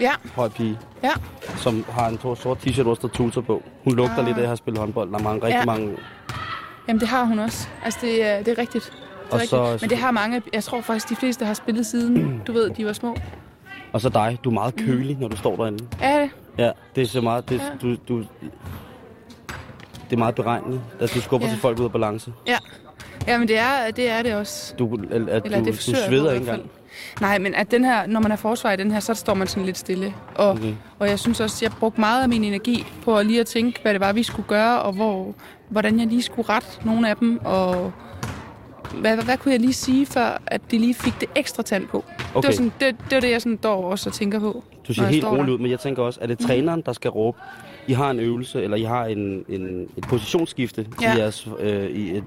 [0.00, 1.10] Ja, Høj pige, ja.
[1.56, 3.62] som har en stor sort t-shirt, hvor der Tulsa på.
[3.84, 4.26] Hun lugter Ah.
[4.26, 5.10] lidt af at have spillet håndbold.
[5.12, 5.64] Der er mange, rigtig Ja.
[5.64, 5.96] mange...
[6.88, 7.68] Jamen, det har hun også.
[7.84, 8.84] Altså, det er, det er rigtigt.
[8.84, 8.92] Det
[9.30, 9.50] er Og rigtigt.
[9.50, 12.70] så- Men det har mange, jeg tror faktisk, de fleste har spillet siden, du ved,
[12.70, 13.16] de var små.
[13.94, 15.84] Og så dig, du er meget kølig, når du står derinde.
[16.02, 16.30] Er det?
[16.58, 17.48] Ja, det er så meget...
[17.48, 17.64] Det, Ja.
[17.82, 20.80] du, du, det er meget beregnet.
[21.00, 21.52] Altså, du skubber Ja.
[21.52, 22.32] til folk ud af balance.
[22.46, 22.56] Ja.
[23.26, 24.74] Ja, men det er det, er det også.
[24.78, 25.00] Du, at
[25.44, 25.72] Eller du, det du
[26.08, 26.70] sveder ikke engang.
[27.20, 29.46] Nej, men at den her, når man er forsvar i den her, så står man
[29.46, 30.14] sådan lidt stille.
[30.34, 30.74] Og, okay.
[30.98, 33.78] og jeg synes også, jeg brugte meget af min energi på at lige at tænke,
[33.82, 35.34] hvad det var, vi skulle gøre, og hvor,
[35.68, 37.92] hvordan jeg lige skulle rette nogle af dem, og
[39.00, 41.86] hvad, hvad, hvad kunne jeg lige sige, før at de lige fik det ekstra tand
[41.86, 42.04] på.
[42.18, 42.48] Det, Okay.
[42.48, 44.64] var sådan, det, det var det, jeg sådan står også og tænker på.
[44.88, 47.38] Du jeg helt roligt ud, men jeg tænker også, er det træneren, der skal råbe?
[47.86, 51.16] I har en øvelse, eller I har en, en, et positionsskifte Ja.
[51.16, 52.24] i, jeres, øh, i et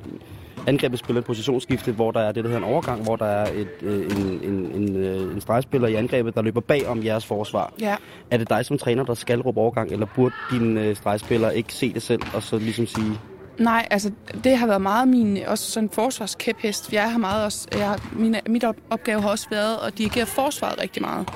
[0.67, 3.51] angrebet spiller et positionsskifte, hvor der er det, der hedder en overgang, hvor der er
[3.53, 7.25] et, øh, en, en, en, øh, en stregspiller i angrebet, der løber bag om jeres
[7.25, 7.73] forsvar.
[7.81, 7.95] Ja.
[8.31, 11.73] Er det dig som træner, der skal råbe overgang, eller burde din øh, stregspiller ikke
[11.73, 13.11] se det selv, og så ligesom sige,
[13.59, 14.11] Nej, altså
[14.43, 16.93] det har været meget min også sådan forsvarskæphest.
[16.93, 20.81] Jeg har meget også, jeg, har- min, mit opgave har også været at dirigere forsvaret
[20.81, 21.29] rigtig meget.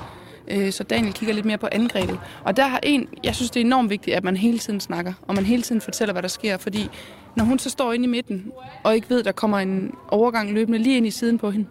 [0.47, 2.19] Øh, Så Daniel kigger lidt mere på angrebet.
[2.43, 5.13] Og der har en, jeg synes det er enormt vigtigt, at man hele tiden snakker,
[5.27, 6.89] og man hele tiden fortæller, hvad der sker, fordi
[7.35, 8.51] når hun så står inde i midten,
[8.83, 11.67] og ikke ved, der kommer en overgang løbende lige ind i siden på hende,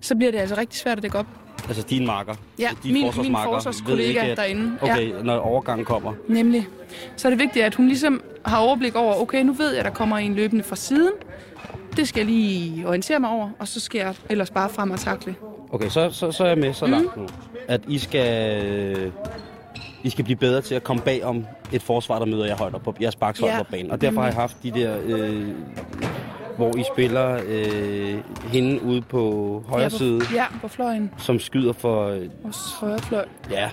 [0.00, 1.26] så bliver det altså rigtig svært at dække op
[1.68, 4.92] altså din marker, Ja, din min- min forsvarskollega ikke, at, derinde, ja.
[4.92, 6.12] Okay, når overgangen kommer.
[6.28, 6.66] Nemlig.
[7.16, 9.84] Så er det vigtigt, at hun ligesom har overblik over, okay, nu ved jeg, at
[9.84, 11.12] der kommer en løbende fra siden.
[11.96, 14.98] Det skal jeg lige orientere mig over, og så skal jeg ellers bare frem og
[15.00, 15.34] takle.
[15.72, 17.26] Okay, så, så, så er jeg med så langt nu.
[17.68, 19.12] At I skal,
[20.04, 22.74] I skal blive bedre til at komme bag om et forsvar, der møder jer højt
[22.74, 23.58] op på jeres baks højt Ja.
[23.62, 23.90] på banen.
[23.90, 25.48] Og derfor har jeg haft de der, øh,
[26.56, 28.14] hvor I spiller øh,
[28.52, 31.10] hende ude på højre ja, på, side, Ja, på fløjen.
[31.18, 33.24] som skyder for, øh, Vores højre fløj.
[33.50, 33.70] ja,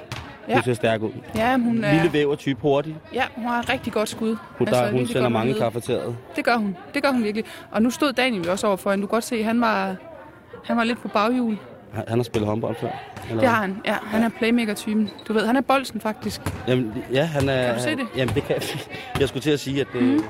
[0.50, 0.56] Ja.
[0.56, 1.10] det ser stærk ud.
[1.36, 2.96] Ja, hun er, Lille væver type hurtigt.
[3.14, 4.36] ja, hun har et rigtig godt skud.
[4.58, 6.16] Hun, der, hun virkelig sender mange kafeteriet.
[6.36, 6.76] Det gør hun.
[6.94, 7.46] Det gør hun virkelig.
[7.72, 9.02] Og nu stod Daniel også over for hende.
[9.02, 9.96] Du kan godt se, han var,
[10.64, 11.58] han var lidt på baghjul.
[11.94, 12.90] Han, han har spillet håndbold før.
[13.30, 13.42] Eller?
[13.42, 13.78] Det har han.
[13.86, 15.10] Ja, han er playmaker-typen.
[15.28, 16.42] Du ved, han er bolsen faktisk.
[16.68, 17.66] Jamen, ja, han er...
[17.66, 18.08] Kan du se det?
[18.18, 18.56] Jamen, det kan
[19.20, 19.28] jeg.
[19.30, 20.24] skulle til at sige, at det, mm.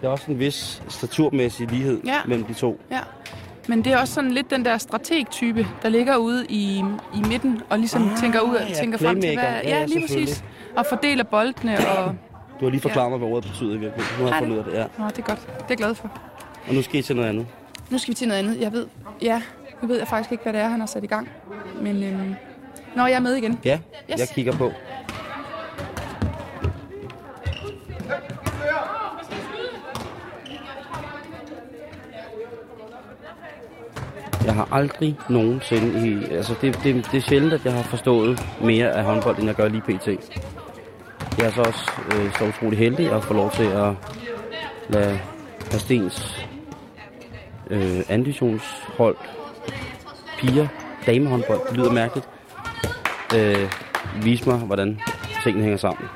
[0.00, 2.16] Der er også en vis staturmæssig lighed Ja.
[2.26, 2.80] mellem de to.
[2.90, 3.00] Ja.
[3.68, 6.78] Men det er også sådan lidt den der strateg-type, der ligger ude i,
[7.14, 9.44] i midten og ligesom Ah, tænker ud og ja, tænker frem til, hvad...
[9.48, 10.44] Ja, Ja, ja, lige præcis.
[10.76, 12.14] Og fordeler boldene og...
[12.60, 14.18] Du har lige forklaret mig, hvad ordet betyder i virkeligheden.
[14.24, 14.78] Nu har jeg fundet ud det?
[14.78, 15.02] af det, ja.
[15.04, 15.46] Nå, det er godt.
[15.46, 16.10] Det er jeg glad for.
[16.68, 17.46] Og nu skal I til noget andet.
[17.90, 18.60] Nu skal vi til noget andet.
[18.60, 18.86] Jeg ved,
[19.22, 19.42] ja,
[19.82, 21.28] nu ved jeg faktisk ikke, hvad det er, han har sat i gang.
[21.82, 22.34] Men, øhm,
[22.96, 23.58] nå, jeg er med igen.
[23.64, 23.78] Ja,
[24.12, 24.18] Yes.
[24.20, 24.72] jeg kigger på.
[34.50, 36.34] Jeg har aldrig nogensinde i...
[36.34, 39.54] Altså, det, det, det er sjældent, at jeg har forstået mere af håndbold, end jeg
[39.54, 40.08] gør lige pt.
[41.38, 43.92] Jeg er så også øh, så utrolig heldig at få lov til at
[44.88, 45.20] lade
[45.70, 46.46] Hastens
[47.70, 49.16] øh, anditionshold
[50.38, 50.68] piger,
[51.06, 52.28] damehåndbold, det lyder mærkeligt,
[53.36, 53.70] øh,
[54.24, 55.00] vise mig, hvordan
[55.42, 56.08] tingene hænger sammen.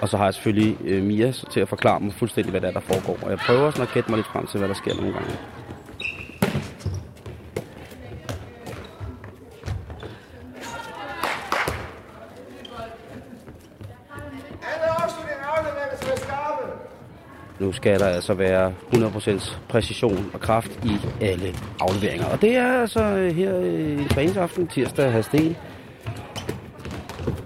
[0.00, 2.72] Og så har jeg selvfølgelig øh, Mia til at forklare mig fuldstændig, hvad der er,
[2.72, 3.18] der foregår.
[3.22, 5.32] Og jeg prøver også at gætte mig lidt frem til, hvad der sker nogle gange.
[17.62, 22.26] Nu skal der altså være 100% præcision og kraft i alle afleveringer.
[22.26, 25.56] Og det er altså øh, her øh, i træningsaften, tirsdag Hadsten,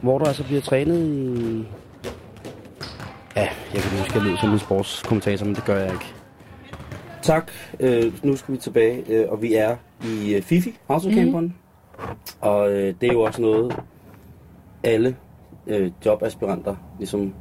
[0.03, 1.67] hvor der altså bliver trænet i...
[3.37, 6.15] Ja, jeg kan huske, at jeg som en sportskommentator, men det gør jeg ikke.
[7.23, 7.53] Tak.
[7.81, 11.55] Øh, nu skal vi tilbage, øh, og vi er i øh, Fifi, autocamperen.
[11.99, 12.05] Mm.
[12.41, 13.77] Og øh, det er jo også noget,
[14.85, 15.17] alle
[15.67, 17.35] øh, jobaspiranter ligesom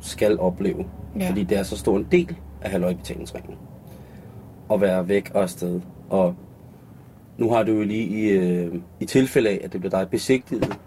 [0.00, 0.86] skal opleve.
[1.18, 1.28] Ja.
[1.28, 3.54] Fordi det er så stor en del af halvøjbetalingsringen.
[4.72, 5.80] At være væk og afsted.
[6.10, 6.34] Og
[7.38, 10.78] nu har du jo lige i, øh, i tilfælde af, at det blev dig besigtiget,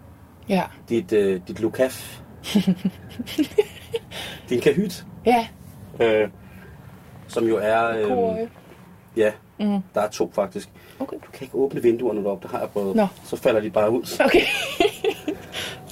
[0.50, 0.64] Ja.
[0.90, 2.22] dit, øh, dit lukaf,
[4.50, 5.48] din kahyt, Ja.
[6.00, 6.30] øh,
[7.28, 7.90] som jo er...
[7.90, 8.48] Øh,
[9.18, 9.80] ja, Mhm.
[9.96, 10.70] der er to faktisk.
[11.00, 11.16] Okay.
[11.26, 12.96] Du kan ikke åbne vinduerne deroppe, det har jeg prøvet.
[12.96, 13.08] Nå.
[13.24, 14.20] Så falder de bare ud.
[14.26, 14.42] Okay.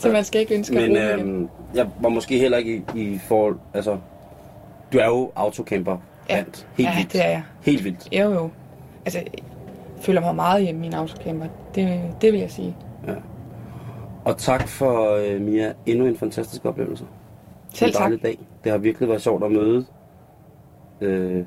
[0.01, 3.01] Så man skal ikke ønske Men at bruge øhm, jeg var måske heller ikke i,
[3.01, 3.57] i forhold...
[3.73, 3.97] Altså,
[4.93, 5.97] du er jo autocamper
[6.29, 6.35] Ja.
[6.35, 7.13] Helt Ja, vildt.
[7.13, 7.43] det er jeg.
[7.61, 8.07] Helt vildt.
[8.13, 8.49] Jo, jo.
[9.05, 9.43] Altså, jeg
[10.01, 11.45] føler mig meget hjemme i min autocamper.
[11.75, 12.75] Det, det vil jeg sige.
[13.07, 13.13] Ja.
[14.25, 17.05] Og tak for, øh, Mia, endnu en fantastisk oplevelse.
[17.73, 18.11] Selv en tak.
[18.23, 18.37] dag.
[18.63, 19.85] Det har virkelig været sjovt at møde,
[21.01, 21.43] øh,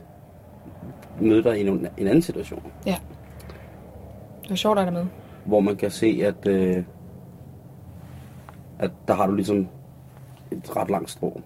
[1.20, 2.96] møde dig i en, en anden situation, Ja.
[4.42, 5.06] Det var sjovt at dig med.
[5.44, 6.84] hvor man kan se, at, øh,
[8.82, 9.68] at der har du ligesom
[10.50, 11.40] et ret langt strå,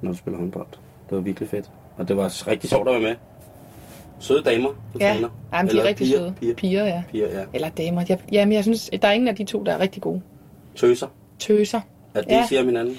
[0.00, 0.66] når du spiller håndbold.
[1.08, 1.70] Det var virkelig fedt.
[1.96, 3.14] Og det var rigtig sjovt at være med.
[4.20, 5.28] Søde damer, du Ja, træner.
[5.52, 6.34] Jamen, de Eller er rigtig piger, søde.
[6.40, 7.02] Piger, Piger, ja.
[7.10, 7.44] piger, ja.
[7.52, 8.04] Eller damer.
[8.08, 10.22] Jeg, jamen, jeg synes, der er ingen af de to, der er rigtig gode.
[10.76, 11.06] Tøser.
[11.38, 11.80] Tøser.
[12.14, 12.46] At det Ja.
[12.48, 12.98] siger om hinanden.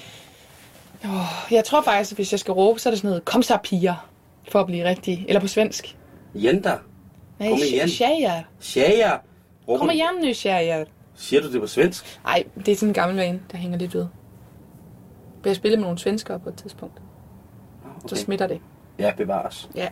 [1.04, 1.10] Oh,
[1.50, 3.58] jeg tror faktisk, at hvis jeg skal råbe, så er det sådan noget, kom så
[3.62, 4.08] piger.
[4.50, 5.24] For at blive rigtig.
[5.28, 5.96] Eller på svensk.
[6.34, 6.72] Jenta.
[7.38, 7.88] Nej, Kom igen.
[8.60, 9.18] Tjejer.
[9.68, 10.84] Råber Kom igen nu, tjejer.
[11.16, 12.20] Siger du det på svensk?
[12.26, 14.06] Ej, det er sådan en gammel vane, der hænger lidt ved.
[15.44, 17.02] Jeg spillet med nogle svenskere på et tidspunkt.
[17.96, 18.08] Okay.
[18.08, 18.60] Så smitter det.
[18.98, 19.70] Ja, bevares.
[19.74, 19.88] Ja.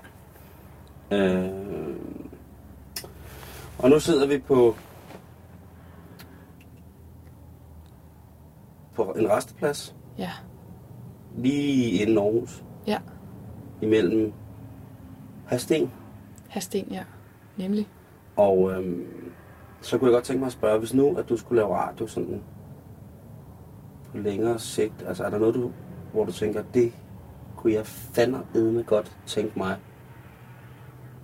[1.10, 1.50] Øh...
[3.78, 4.76] Og nu sidder vi på
[8.94, 10.30] på en resteplads Ja.
[11.36, 12.98] lige inden Aarhus, Ja.
[13.82, 14.32] imellem
[15.46, 15.90] Hasten
[16.48, 17.04] Hasten, ja.
[17.56, 17.88] Nemlig.
[18.36, 19.06] og øhm,
[19.84, 22.06] så kunne jeg godt tænke mig at spørge, hvis nu at du skulle lave radio
[22.06, 22.42] sådan
[24.10, 25.70] på længere sigt, altså er der noget, du,
[26.12, 26.92] hvor du tænker, det
[27.56, 29.76] kunne jeg fandme godt tænke mig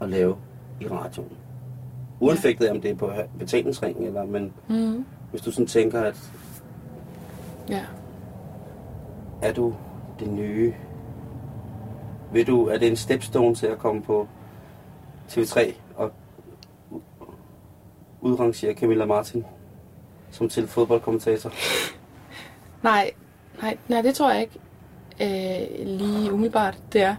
[0.00, 0.36] at lave
[0.80, 1.32] i radioen?
[2.20, 5.04] Uanfægtet af, om det er på betalingsringen, eller, men Mm.
[5.30, 6.30] hvis du sådan tænker, at
[7.68, 7.84] Ja.
[9.42, 9.74] er du
[10.18, 10.74] det nye?
[12.32, 14.28] Vil du, er det en stepstone til at komme på
[15.28, 15.79] TV3 og u-
[18.20, 19.44] udrangere Camilla Martin
[20.30, 21.52] som til fodboldkommentator?
[22.82, 23.10] Nej,
[23.62, 24.60] nej, nej, det tror jeg ikke
[25.20, 27.16] øh, lige umiddelbart, det er.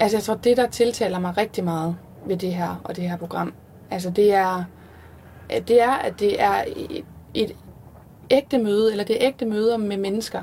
[0.00, 1.96] Altså, jeg tror, det, der tiltaler mig rigtig meget
[2.26, 3.54] ved det her og det her program,
[3.90, 4.64] altså, det er,
[5.50, 7.56] det er, at det er et, et
[8.30, 10.42] ægte møde, eller det er ægte møder med mennesker,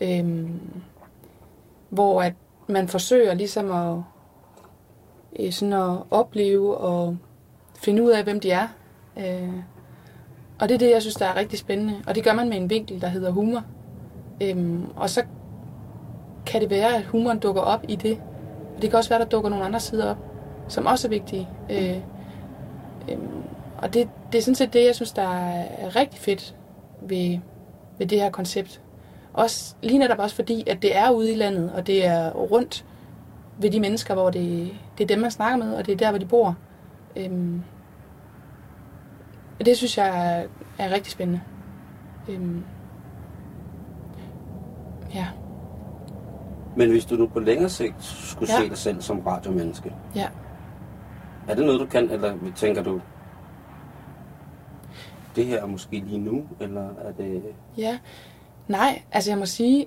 [0.00, 0.50] øh,
[1.88, 2.34] hvor at
[2.66, 3.98] man forsøger ligesom at,
[5.38, 7.16] øh, sådan at opleve og
[7.82, 8.68] finde ud af, hvem de er.
[9.18, 9.52] Øh,
[10.60, 11.94] og det er det, jeg synes, der er rigtig spændende.
[12.06, 13.64] Og det gør man med en vinkel, der hedder humor.
[14.40, 15.22] Øhm, og så
[16.46, 18.18] kan det være, at humoren dukker op i det.
[18.82, 20.18] Det kan også være, at der dukker nogle andre sider op,
[20.68, 21.48] som også er vigtige.
[21.70, 21.96] Øh,
[23.10, 23.42] øhm,
[23.78, 26.54] og det, det er sådan set det, jeg synes, der er rigtig fedt
[27.00, 27.38] ved,
[27.98, 28.80] ved det her koncept.
[29.32, 32.84] Også, lige netop også fordi, at det er ude i landet, og det er rundt
[33.58, 36.10] ved de mennesker, hvor det, det er dem, man snakker med, og det er der,
[36.10, 36.56] hvor de bor.
[37.16, 37.62] Øhm,
[39.64, 40.46] det synes jeg er,
[40.78, 41.40] er rigtig spændende.
[42.28, 42.64] Øhm,
[45.14, 45.26] ja,
[46.76, 48.60] Men hvis du nu på længere sigt skulle Ja.
[48.62, 50.28] se dig selv som radiomenneske, ja.
[51.48, 53.00] er det noget, du kan, eller tænker du,
[55.36, 57.42] det her er måske lige nu, eller er det...
[57.76, 57.98] Ja.
[58.68, 59.86] Nej, altså jeg må sige,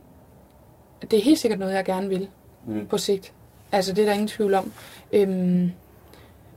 [1.01, 2.30] det er helt sikkert noget, jeg gerne vil
[2.67, 2.88] Mm.
[2.88, 3.34] på sigt.
[3.71, 4.71] Altså det er der ingen tvivl om.
[5.13, 5.71] Øhm,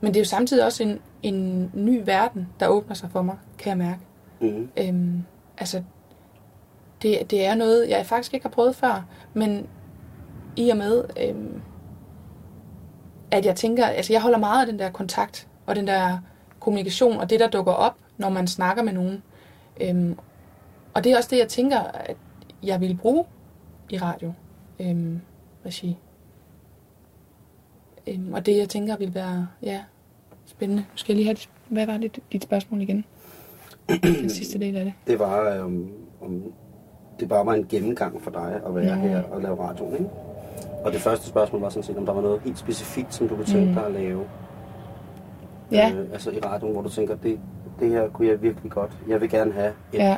[0.01, 3.37] men det er jo samtidig også en, en ny verden, der åbner sig for mig,
[3.57, 3.99] kan jeg mærke.
[4.39, 4.69] Mm.
[4.77, 5.23] Øhm,
[5.57, 5.83] altså,
[7.01, 9.67] det, det er noget, jeg faktisk ikke har prøvet før, men
[10.55, 11.61] i og med, øhm,
[13.31, 16.17] at jeg tænker, altså jeg holder meget af den der kontakt, og den der
[16.59, 19.23] kommunikation, og det der dukker op, når man snakker med nogen.
[19.81, 20.17] Øhm,
[20.93, 22.17] og det er også det, jeg tænker, at
[22.63, 23.25] jeg vil bruge
[23.89, 24.33] i radio.
[24.79, 25.21] Øhm,
[25.65, 25.97] regi.
[28.09, 29.79] Øhm, og det, jeg tænker, vil være, ja,
[30.45, 30.81] spændende.
[30.81, 31.37] Nu skal jeg lige have,
[31.67, 33.05] hvad var det, dit spørgsmål igen?
[34.03, 34.93] Den sidste del af det.
[35.07, 35.91] Det var, øhm,
[36.21, 36.43] om
[37.19, 38.95] det bare var en gennemgang for dig at være Ja.
[38.95, 40.09] her og lave radioen, ikke?
[40.83, 43.35] Og det første spørgsmål var sådan set, om der var noget helt specifikt, som du
[43.35, 43.73] kunne tænke Mm.
[43.73, 44.23] dig at lave.
[45.71, 47.39] Ja, Øh, altså i radioen, hvor du tænker, det,
[47.79, 48.91] det her kunne jeg virkelig godt.
[49.07, 50.17] Jeg vil gerne have et ja.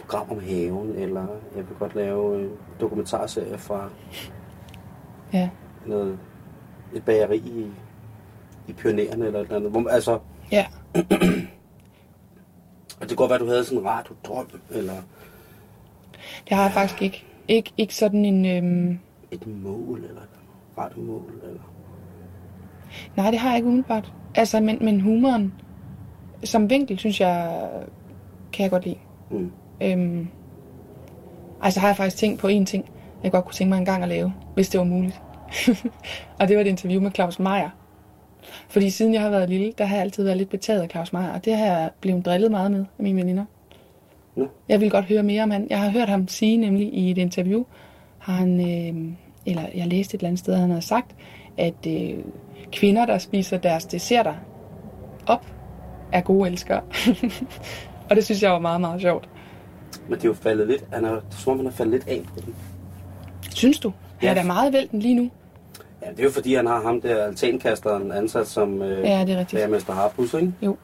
[0.00, 2.50] program om haven, eller jeg vil godt lave en
[2.80, 3.88] dokumentarserie fra
[5.32, 5.48] Ja,
[5.86, 6.18] noget,
[6.94, 7.66] et bageri i,
[8.68, 9.70] i Pionererne, eller et eller andet.
[9.70, 10.18] Hvor, altså,
[10.52, 10.66] ja.
[13.00, 14.94] og det kan godt være, at du havde sådan en radiodrøm, eller
[16.48, 17.24] Det har jeg faktisk ikke.
[17.48, 18.46] Ikke, ikke sådan en...
[18.46, 18.98] Øhm...
[19.30, 20.28] et mål, eller et
[20.78, 21.60] radiomål, eller...
[23.16, 24.12] Nej, det har jeg ikke umiddelbart.
[24.34, 25.52] Altså, men, men humoren
[26.44, 27.68] som vinkel, synes jeg,
[28.52, 28.98] kan jeg godt lide.
[29.30, 29.52] Mm.
[29.82, 30.28] Øhm...
[31.62, 32.90] Altså, har jeg faktisk tænkt på én ting,
[33.22, 35.22] jeg godt kunne tænke mig en gang at lave, hvis det var muligt.
[36.40, 37.70] og det var et interview med Claus Meier.
[38.68, 41.12] Fordi siden jeg har været lille, der har jeg altid været lidt betaget af Claus
[41.12, 43.44] Meier, og det har jeg blevet drillet meget med af mine veninder.
[44.36, 44.48] Nå.
[44.68, 45.66] Jeg vil godt høre mere om han.
[45.70, 47.64] Jeg har hørt ham sige nemlig i et interview,
[48.18, 49.12] har han, øh,
[49.46, 51.14] eller jeg læste et eller andet sted, han har sagt,
[51.58, 52.14] at øh,
[52.72, 54.34] kvinder, der spiser deres desserter
[55.26, 55.46] op,
[56.12, 56.80] er gode elskere.
[58.10, 59.28] og det synes jeg var meget, meget sjovt.
[60.08, 62.08] Men det er jo faldet lidt, han er, er som om, han er faldet lidt
[62.08, 62.54] af på den.
[63.54, 63.92] Synes du?
[64.18, 64.40] Han er Ja.
[64.40, 65.30] da meget vælten lige nu.
[66.02, 69.34] Ja, det er jo fordi, han har ham der altankasteren ansat som øh, Ja, det
[69.34, 69.50] er rigtigt.
[69.52, 70.52] bagermester Harpus, ikke?
[70.62, 70.76] Jo.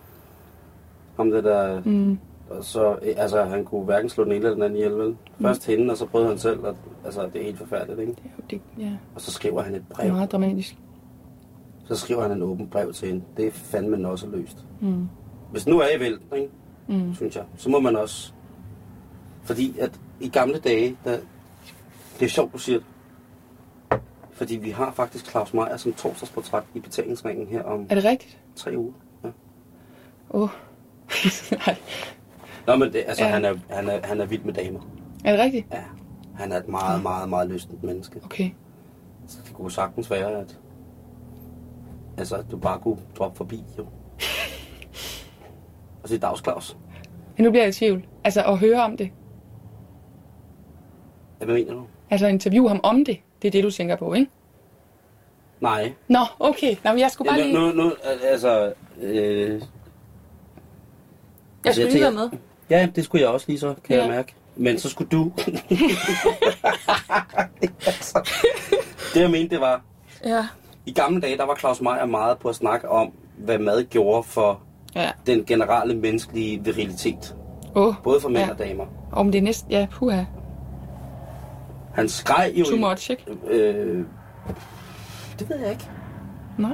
[1.16, 2.18] Ham der, der Mm.
[2.50, 5.16] og så, altså, han kunne hverken slå den ene eller den anden ihjel, vel?
[5.40, 8.14] Først hende, og så prøvede han selv, og, altså, det er helt forfærdeligt, ikke?
[8.50, 10.12] Det, ja, Og så skriver han et det er brev.
[10.12, 10.76] meget dramatisk.
[11.84, 13.22] Så skriver han en åben brev til hende.
[13.36, 14.64] Det er fandme også løst.
[14.80, 15.08] Mm.
[15.50, 16.48] Hvis nu er i vælten, ikke?
[16.88, 17.14] Mm.
[17.14, 18.32] synes jeg, så må man også...
[19.44, 19.90] Fordi at
[20.20, 21.16] i gamle dage, der,
[22.20, 22.86] det er sjovt, du siger det.
[24.38, 28.38] Fordi vi har faktisk Claus Meier som torsdagsportræt i betalingsringen her om Er det rigtigt?
[28.56, 28.92] tre uger.
[29.24, 29.28] Ja.
[30.30, 30.42] Åh.
[30.42, 30.48] Oh.
[31.66, 31.76] Nej.
[32.66, 33.30] Nå, men det, altså, Ja.
[33.30, 34.80] han, er, han, er, han er vild med damer.
[35.24, 35.66] Er det rigtigt?
[35.72, 35.82] Ja.
[36.34, 38.20] Han er et meget, meget, meget lystent menneske.
[38.24, 38.50] Okay.
[39.26, 40.58] Så det kunne sagtens være, at,
[42.18, 43.86] altså, at du bare kunne droppe forbi, jo.
[46.02, 46.76] Og sige, Dags Claus.
[47.36, 48.06] Men nu bliver jeg i tvivl.
[48.24, 49.10] Altså at høre om det.
[51.48, 51.82] Hvad mener du?
[52.10, 53.18] Altså interviewe ham om det.
[53.42, 54.30] Det er det, du tænker på, ikke?
[55.60, 55.92] Nej.
[56.08, 56.76] Nå, okay.
[56.84, 57.54] Nå, men jeg skulle bare Ja, lige...
[57.58, 57.92] nu, nu,
[58.24, 58.72] altså...
[59.00, 59.62] Øh,
[61.64, 62.30] Jeg skulle lige være med.
[62.70, 64.02] Ja, det skulle jeg også lige så, kan Ja.
[64.02, 64.34] jeg mærke.
[64.56, 65.32] Men så skulle du...
[67.86, 68.30] altså,
[69.14, 69.82] det jeg mente, det var...
[70.24, 70.46] Ja.
[70.86, 74.22] I gamle dage, der var Claus Meier meget på at snakke om, hvad mad gjorde
[74.22, 74.60] for
[74.94, 75.10] Ja.
[75.26, 77.34] den generelle menneskelige virilitet.
[77.74, 77.86] Åh.
[77.86, 77.94] Oh.
[78.04, 78.50] Både for mænd Ja.
[78.52, 78.84] og damer.
[79.12, 79.70] Om det er næsten...
[79.72, 80.22] Ja, puha.
[81.98, 82.64] Han skreg jo...
[82.64, 83.24] Too much, ikke?
[83.50, 84.04] Øh,
[85.38, 85.84] det ved jeg ikke.
[86.58, 86.70] Nej.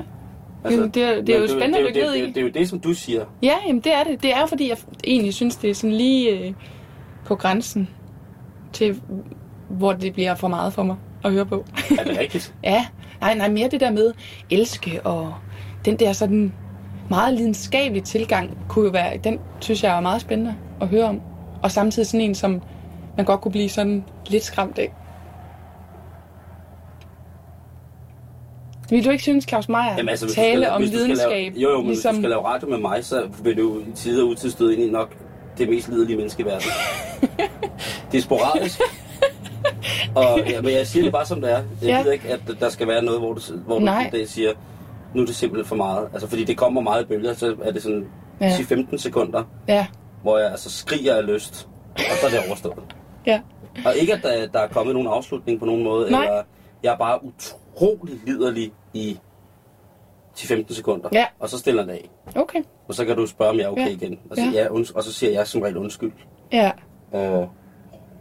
[0.65, 2.21] Jamen, det er- det er jo spændende det, at det, det, i.
[2.27, 3.25] det, det er jo det, som du siger.
[3.43, 4.23] Ja, jamen det er det.
[4.23, 6.53] Det er fordi, jeg egentlig synes, det er sådan lige øh,
[7.25, 7.89] på grænsen
[8.73, 9.01] til,
[9.69, 11.65] hvor det bliver for meget for mig at høre på.
[11.99, 12.55] Er det rigtigt?
[12.65, 12.87] ja,
[13.21, 14.13] nej, nej, mere det der med
[14.51, 15.35] elske og
[15.85, 16.53] den der sådan
[17.11, 21.21] meget lidenskabelige tilgang kunne jo være, den synes jeg er meget spændende at høre om.
[21.63, 22.63] Og samtidig sådan en, som
[23.17, 24.93] man godt kunne blive sådan lidt skræmt af.
[28.91, 31.31] Vil du ikke synes, Claus Meier Jamen, altså, tale skal, om lidenskab?
[31.31, 33.79] Lave, jo, jo, men ligesom, hvis du skal lave radio med mig, så vil du
[33.81, 35.17] i tider og utid støde ind i nok
[35.59, 36.69] det mest liderlige menneske i verden.
[38.13, 38.81] det er sporadisk.
[40.15, 41.57] og, ja, men jeg siger det bare som det er.
[41.57, 42.03] Jeg Ja.
[42.03, 44.53] ved ikke, at der skal være noget, hvor du, hvor du det siger,
[45.15, 46.09] nu er det simpelthen for meget.
[46.13, 48.07] Altså, fordi det kommer meget i bølger, så er det sådan
[48.41, 48.47] Ja.
[48.47, 48.63] ja.
[48.65, 49.87] 15 sekunder, Ja,
[50.23, 52.79] hvor jeg altså skriger af lyst, og så er det overstået.
[53.27, 53.41] ja.
[53.87, 56.25] Og ikke, at der, der er kommet nogen afslutning på nogen måde, Nej.
[56.25, 56.43] eller
[56.83, 57.64] jeg er bare utrolig
[58.27, 59.19] liderlig i
[60.37, 61.27] 10-15 sekunder, Ja.
[61.39, 62.11] og så stiller den af.
[62.37, 62.63] Okay.
[62.89, 63.91] Og så kan du spørge, om jeg er okay Ja.
[63.91, 64.19] igen.
[64.31, 64.51] Og, så, Ja.
[64.63, 64.69] ja.
[64.71, 66.13] Und, og så siger jeg som regel undskyld.
[66.53, 66.71] Ja,
[67.15, 67.47] Øh,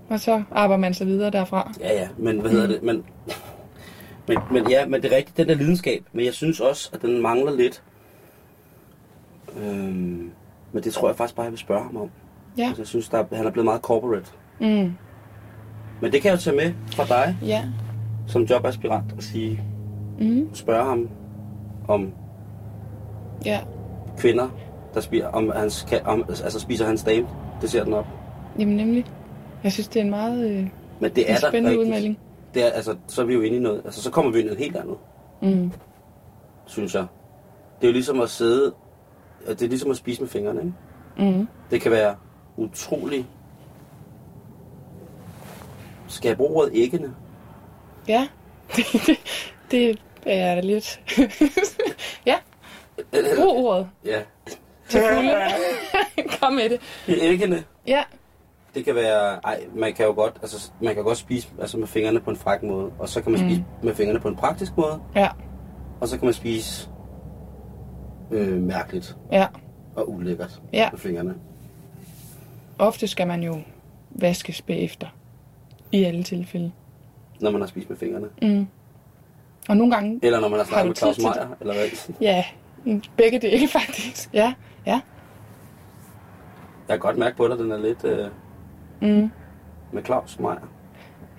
[0.10, 1.72] og så arbejder man sig videre derfra.
[1.80, 2.84] ja, ja, men hvad hedder det?
[2.84, 3.04] Men,
[4.28, 6.04] men, men ja, men det er rigtigt, den der lidenskab.
[6.14, 7.84] Men jeg synes også, at den mangler lidt.
[9.58, 10.32] Øhm,
[10.72, 12.10] men det tror jeg faktisk bare, jeg vil spørge ham om.
[12.58, 12.64] Ja.
[12.68, 14.32] Altså, jeg synes, der, er- han er blevet meget corporate.
[14.60, 14.94] Mm.
[16.02, 17.66] Men det kan jeg jo tage med fra dig, Ja.
[18.28, 19.64] Som jobaspirant, og sige,
[20.20, 20.50] Mm.
[20.56, 21.10] spørge ham
[21.88, 22.12] om
[23.46, 23.60] Ja.
[24.18, 24.50] kvinder,
[24.94, 27.28] der spiser, om hans, om, altså spiser hans dame.
[27.62, 28.06] Det ser den op.
[28.60, 29.06] Jamen nemlig.
[29.64, 30.68] Jeg synes, det er en meget øh,
[31.00, 31.86] Men det er en der spændende rigtigt.
[31.88, 32.18] udmelding.
[32.54, 33.82] Det er, altså, så er vi jo inde i noget.
[33.86, 34.96] Altså, så kommer vi ind i noget helt andet,
[35.42, 35.72] Mm.
[36.66, 37.06] synes jeg.
[37.82, 38.74] Det er jo ligesom at sidde...
[39.48, 41.38] Det er ligesom at spise med fingrene, ikke?
[41.38, 41.48] Mm.
[41.72, 42.16] Det kan være
[42.58, 43.26] utrolig...
[46.08, 47.14] Skal jeg bruge ordet æggene?
[48.08, 48.28] Ja.
[49.72, 51.02] det er lidt...
[52.26, 52.36] ja.
[53.36, 54.22] Brug ordet Ja.
[54.90, 55.34] til fulde.
[56.40, 56.80] Kom med det.
[57.08, 58.04] Æggene, Ja.
[58.76, 59.40] det kan være...
[59.46, 62.36] Ej, man kan jo godt, altså, man kan godt spise altså, med fingrene på en
[62.36, 62.92] fræk måde.
[63.00, 63.48] Og så kan man Mm.
[63.50, 65.00] spise med fingrene på en praktisk måde.
[65.16, 65.30] Ja.
[66.02, 66.90] Og så kan man spise
[68.32, 69.48] øh, mærkeligt Ja.
[69.96, 70.90] og ulækkert Ja.
[70.92, 71.36] med fingrene.
[72.80, 73.58] Ofte skal man jo
[74.10, 75.08] vaskes bagefter.
[75.92, 76.72] I alle tilfælde.
[77.44, 78.28] Når man har spist med fingrene.
[78.42, 78.68] Mm.
[79.70, 80.20] Og nogle gange...
[80.24, 82.16] Eller når man har snakket med Claus Meier, eller hvad?
[82.22, 82.46] Ja,
[83.18, 84.30] begge dele faktisk.
[84.34, 84.54] Ja.
[84.86, 85.02] Ja.
[86.88, 88.28] Jeg kan godt mærke på dig, den er lidt øh,
[89.02, 89.30] Mm.
[89.92, 90.68] med Claus Meier.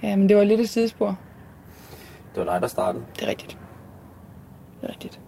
[0.02, 1.18] Ja, men det var lidt et sidespor.
[2.34, 3.05] Det var dig, der startede.
[3.16, 3.59] Det er rigtigt.
[4.80, 5.20] Det er rigtigt.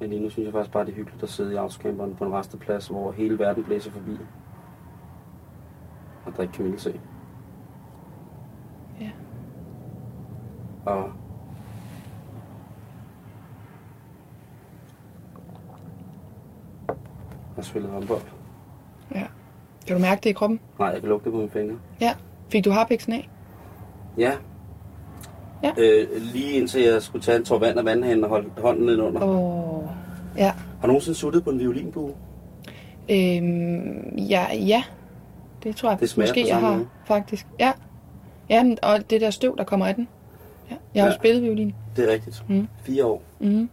[0.00, 2.24] Men lige nu synes jeg faktisk bare, det er hyggeligt at sidde i autocamperen på
[2.24, 4.18] en resteplads, hvor hele verden blæser forbi.
[6.26, 7.00] Og drikke kamillese.
[9.00, 9.10] Ja.
[10.86, 11.12] Og
[17.54, 18.22] har spillet håndbold.
[19.14, 19.26] Ja.
[19.86, 20.60] Kan du mærke det i kroppen?
[20.78, 21.76] Nej, jeg kan lugte det på mine fingre.
[22.00, 22.14] Ja.
[22.48, 23.30] Fik du harpiksen af?
[24.18, 24.32] Ja.
[25.62, 25.72] Ja.
[25.78, 29.22] Øh, lige indtil jeg skulle tage en tår vand af vandhanen og holde hånden nedenunder.
[29.22, 29.64] Åh.
[29.64, 29.67] Oh.
[30.38, 30.50] Ja.
[30.50, 32.14] Har du nogensinde suttet på en violinbue?
[33.10, 34.82] Øhm, ja, ja.
[35.62, 36.86] Det tror jeg Det måske, jeg har, måde.
[37.04, 37.46] faktisk.
[37.60, 37.72] Ja.
[38.50, 40.08] Ja, og det der støv, der kommer af den.
[40.70, 40.76] Ja.
[40.94, 41.12] Jeg har ja.
[41.12, 41.18] Ja.
[41.18, 41.74] spillet violin.
[41.96, 42.44] Det er rigtigt.
[42.48, 42.68] Mm.
[42.82, 43.22] Fire år.
[43.38, 43.70] Mm.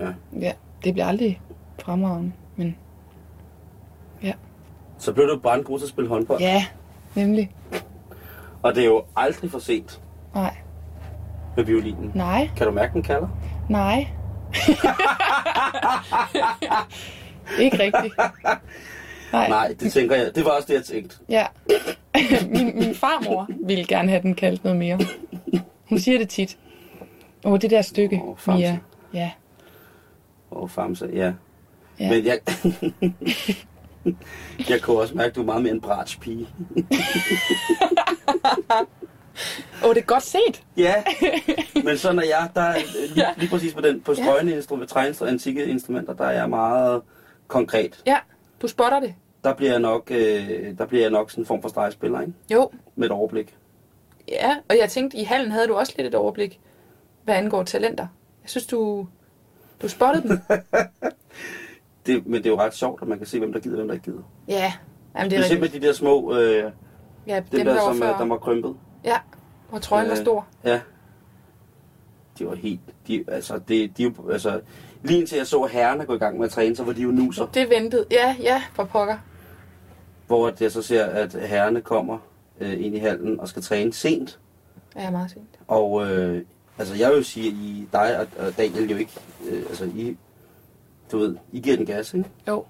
[0.00, 0.08] Ja.
[0.40, 0.52] Ja,
[0.84, 1.40] det bliver aldrig
[1.82, 2.76] fremragende, men
[4.98, 6.40] Så blev du brandgod til at spille håndbold.
[6.40, 6.64] ja,
[7.14, 7.50] nemlig.
[8.62, 10.00] Og det er jo aldrig for sent
[10.34, 10.56] Nej,
[11.56, 12.12] med violinen.
[12.14, 13.28] nej, Kan du mærke, den kalder?
[13.68, 14.08] nej.
[17.64, 18.14] Ikke rigtigt.
[19.32, 19.48] Nej.
[19.48, 20.34] Nej, det tænker jeg.
[20.34, 21.16] Det var også det, jeg tænkte.
[21.28, 21.46] Ja.
[22.54, 24.98] min, min farmor ville gerne have den kaldt noget mere.
[25.88, 26.58] Hun siger det tit.
[27.44, 28.60] Åh, det der stykke, Famse.
[28.60, 28.78] Mia.
[29.14, 29.30] Ja.
[30.50, 31.32] Åh, oh, Famse, ja.
[32.00, 32.10] ja.
[32.10, 32.38] Men jeg...
[34.70, 36.18] jeg kunne også mærke, at du er meget mere en bratsch
[39.84, 40.62] Åh, det er godt set.
[40.76, 40.94] Ja,
[41.84, 42.48] men sådan er jeg.
[42.54, 42.76] Der er
[43.14, 47.02] lige, lige præcis på, den, på strøgende instrumenter, træinstrumenter, antikke instrumenter, der er jeg meget
[47.48, 48.02] konkret.
[48.06, 48.16] Ja,
[48.62, 49.14] du spotter det.
[49.44, 52.32] Der bliver jeg nok, øh, der bliver jeg nok sådan en form for stregspiller, ikke?
[52.52, 53.56] Jo, Med et overblik.
[54.28, 54.56] ja.
[54.68, 56.60] Og jeg tænkte, i hallen havde du også lidt et overblik,
[57.24, 58.06] hvad angår talenter.
[58.42, 59.06] Jeg synes, du,
[59.82, 60.38] du spottede dem.
[62.06, 63.78] Det, men det er jo ret sjovt, at man kan se, hvem der gider, og
[63.78, 64.22] hvem der ikke gider.
[64.48, 64.72] ja,
[65.16, 65.82] Jamen, det Det er er simpelthen rigtigt.
[65.82, 66.72] de der små, øh,
[67.26, 68.76] Ja, dem, dem, der, der, som, er, der var krympet.
[69.08, 69.18] Ja,
[69.70, 70.46] hvor trøjen var Øh, stor.
[70.64, 70.80] Ja.
[72.38, 72.80] De var helt...
[73.08, 74.60] De, altså, det, de, altså,
[75.02, 77.10] lige indtil jeg så herrerne gå i gang med at træne, så var de jo
[77.10, 77.46] nuser.
[77.46, 78.06] Det ventede.
[78.10, 79.16] Ja, ja, for pokker.
[80.26, 82.18] Hvor jeg så ser, at herrerne kommer
[82.60, 84.38] øh, ind i hallen og skal træne sent.
[84.96, 85.58] Ja, meget sent.
[85.68, 86.44] Og øh,
[86.78, 89.12] altså, jeg vil sige, at I, dig og, og Daniel jo ikke...
[89.50, 90.16] Øh, altså, I,
[91.12, 92.28] du ved, I giver den gas, ikke?
[92.48, 92.64] Jo.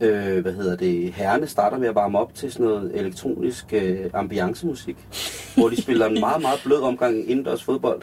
[0.00, 4.10] Øh, hvad hedder det, herrene starter med at varme op til sådan noget elektronisk øh,
[4.14, 4.96] ambiancemusik,
[5.56, 8.02] hvor de spiller en meget, meget blød omgang indendørs fodbold.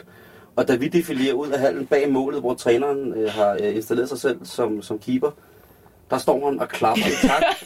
[0.56, 4.08] Og da vi defilerer ud af hallen bag målet, hvor træneren øh, har øh, installeret
[4.08, 5.30] sig selv som, som keeper,
[6.10, 7.64] der står han og klapper i takt.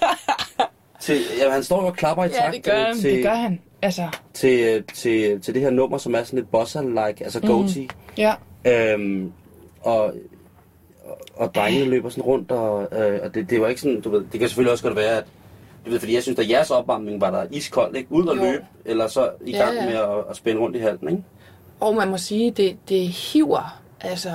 [1.01, 2.97] til, ja, han står og klapper i Ja, takt det gør øh, han.
[2.99, 3.61] til, Det gør han.
[3.83, 7.89] Altså, til, øh, til, til det her nummer, som er sådan lidt bossa-like, altså goatee.
[8.19, 8.35] ja.
[8.67, 9.33] Øhm,
[9.83, 10.15] og,
[11.35, 14.25] og, drengene løber sådan rundt, og, øh, og det, det var ikke sådan, du ved,
[14.33, 15.25] det kan selvfølgelig også godt være, at
[15.87, 18.13] du ved, fordi jeg synes, at jeres opvarmning var der iskold, ikke?
[18.13, 18.43] Ud og Jo.
[18.43, 19.85] løbe, eller så i Ja, gang ja.
[19.87, 21.23] med at, at spænde rundt i halsen, ikke?
[21.81, 24.31] Og man må sige, det, det hiver altså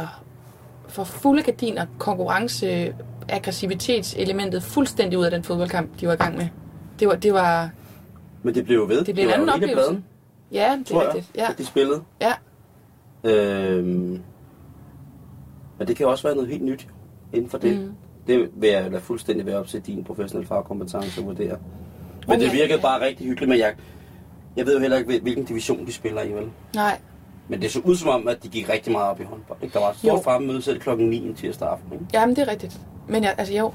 [0.87, 2.93] for fulde gardiner konkurrence
[3.29, 6.47] aggressivitetselementet fuldstændig ud af den fodboldkamp, de var i gang med.
[6.99, 7.69] Det var, det var
[8.43, 9.03] Men det blev jo ved.
[9.05, 9.75] Det blev en anden oplevelse.
[9.75, 10.05] Bladen,
[10.51, 11.31] ja, det er rigtigt.
[11.35, 12.01] Ja, at de spillede.
[12.21, 12.33] ja,
[13.23, 14.21] Øhm,
[15.77, 16.87] men det kan også være noget helt nyt
[17.33, 17.79] inden for det.
[17.79, 17.93] Mm.
[18.27, 21.57] Det vil jeg lade fuldstændig være op til din professionelle fagkompetence at vurdere.
[22.27, 22.57] Men det Okay.
[22.57, 23.73] virkede bare rigtig hyggeligt, men jeg,
[24.55, 26.49] jeg ved jo heller ikke, hvilken division de spiller i, vel?
[26.75, 26.99] nej,
[27.47, 29.59] Men det så ud som om, at de gik rigtig meget op i håndbold.
[29.61, 29.73] Ikke?
[29.73, 31.93] Der var et stort fremmøde selv klokken 9 en tirsdag aften.
[31.93, 32.05] Ikke?
[32.13, 32.79] jamen det er rigtigt.
[33.07, 33.73] Men jeg, altså jo,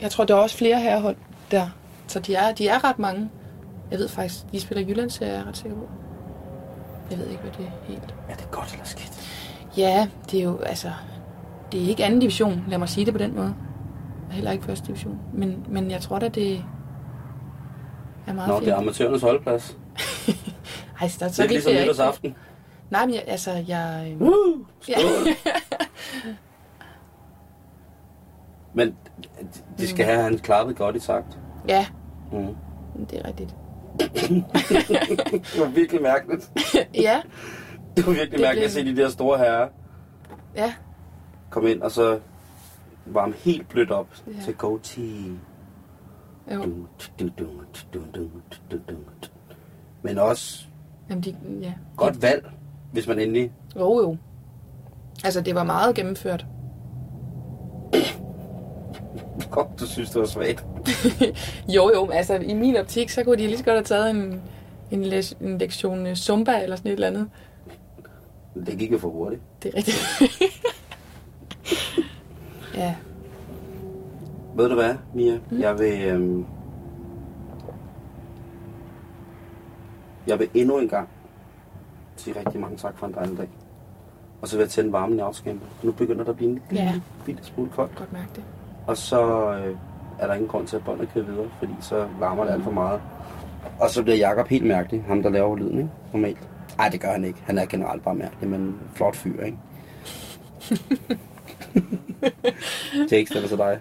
[0.00, 1.16] jeg tror, der er også flere herrehold
[1.50, 1.66] der.
[2.06, 3.30] Så de er, de er ret mange.
[3.90, 5.88] Jeg ved faktisk, de spiller Jyllands, er jeg ret sikker på.
[7.10, 8.14] Jeg ved ikke, hvad det er helt.
[8.28, 9.12] Er det godt eller skidt?
[9.76, 10.90] Ja, det er jo, altså,
[11.72, 13.54] det er ikke anden division, lad mig sige det på den måde.
[14.30, 15.18] Heller ikke første division.
[15.34, 16.64] Men, men jeg tror da, det
[18.26, 18.66] er meget Nå, fint.
[18.66, 19.76] det er amatørernes holdplads.
[21.00, 22.34] Ej, så, så Det er ligesom nytårsaften.
[22.90, 24.16] Nej, men jeg, altså, jeg...
[24.20, 24.66] Woo!
[24.88, 24.94] Ja.
[28.74, 28.94] Men
[29.78, 31.38] de- skal have han klappet godt i takt.
[31.68, 31.86] Ja,
[32.32, 32.56] Mm.
[33.10, 33.54] det er rigtigt.
[35.52, 36.50] Det var virkelig mærkeligt.
[36.94, 37.20] ja,
[37.96, 39.68] Det var virkelig Det mærkeligt at blev- se de der store herrer
[40.56, 40.72] ja,
[41.52, 42.18] komme ind, og så
[43.06, 44.42] varme helt blødt op Ja.
[44.44, 44.54] til
[47.94, 49.14] dun, dun.
[50.02, 50.64] Men også
[51.10, 51.72] Jamen, de, ja.
[51.96, 52.50] godt valg,
[52.92, 53.52] hvis man endelig...
[53.76, 54.16] Jo, jo.
[55.24, 56.46] Altså, det var meget gennemført.
[59.50, 60.64] Godt, du synes, det var svagt.
[61.76, 64.42] Jo, jo, altså, i min optik, så kunne de lige så godt have taget en,
[64.90, 67.30] en, læs, en lektion øh, Zumba eller sådan et eller andet.
[68.66, 69.42] Det gik jo for hurtigt.
[69.62, 69.98] Det er rigtigt.
[72.74, 72.94] ja,
[74.56, 75.38] Ved du hvad, Mia?
[75.50, 75.60] Mm.
[75.60, 76.02] Jeg vil...
[76.02, 76.46] Øhm,
[80.26, 81.08] jeg vil endnu en gang
[82.16, 83.48] sige rigtig mange tak for en dejlig dag.
[84.42, 85.64] Og så vil jeg tænde varmen i afskæmpe.
[85.82, 87.00] Nu begynder der at blive en lille, Ja.
[87.26, 87.94] bitte smule koldt.
[87.96, 88.44] godt mærke det.
[88.86, 89.76] Og så øh,
[90.18, 92.70] er der ingen grund til, at båndet kører videre, fordi så larmer det alt for
[92.70, 93.00] meget.
[93.80, 95.90] Og så bliver Jakob helt mærkelig, ham der laver lyden, ikke?
[96.12, 96.48] Normalt.
[96.78, 97.38] Nej, det gør han ikke.
[97.46, 99.58] Han er generelt bare mærkelig, men flot fyr, ikke?
[103.10, 103.80] Jake er så dig.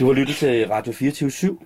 [0.00, 1.58] Du har lyttet til Radio 24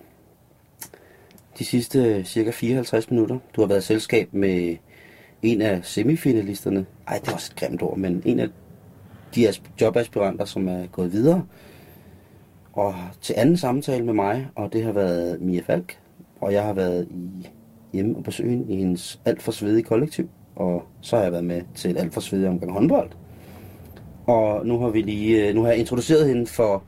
[1.59, 3.39] de sidste øh, cirka 54 minutter.
[3.55, 4.75] Du har været i selskab med
[5.41, 6.85] en af semifinalisterne.
[7.07, 8.47] Ej, det var også et grimt ord, men en af
[9.35, 9.47] de
[9.81, 11.45] jobaspiranter, som er gået videre.
[12.73, 15.99] Og til anden samtale med mig, og det har været Mia Falk,
[16.41, 17.49] og jeg har været i,
[17.93, 21.43] hjemme og besøge hende i hendes alt for svedige kollektiv, og så har jeg været
[21.43, 23.11] med til et alt for svedigt omgang håndbold.
[24.29, 26.83] Og nu har vi lige, øh, nu har jeg introduceret hende for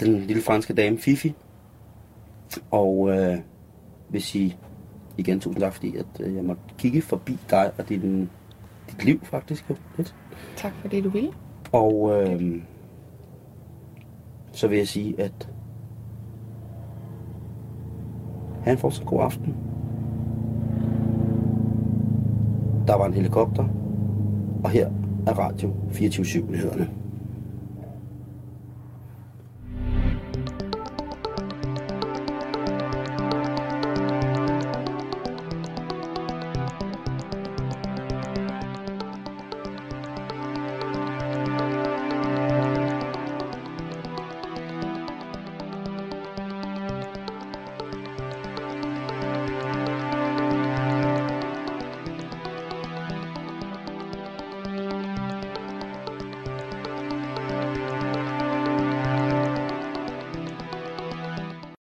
[0.00, 1.34] den lille franske dame Fifi.
[2.70, 3.38] Og øh,
[4.08, 4.56] vil sige
[5.16, 8.30] igen tusind tak, fordi at, øh, jeg måtte kigge forbi dig og din,
[8.90, 10.14] dit liv faktisk jo lidt.
[10.56, 11.30] Tak for det, du ville.
[11.72, 12.62] Og øh,
[14.52, 15.48] så vil jeg sige, at
[18.62, 19.56] have en fortsat god aften.
[22.86, 23.68] Der var en helikopter,
[24.64, 24.90] og her
[25.28, 26.88] af Radio 24-7 nyhederne.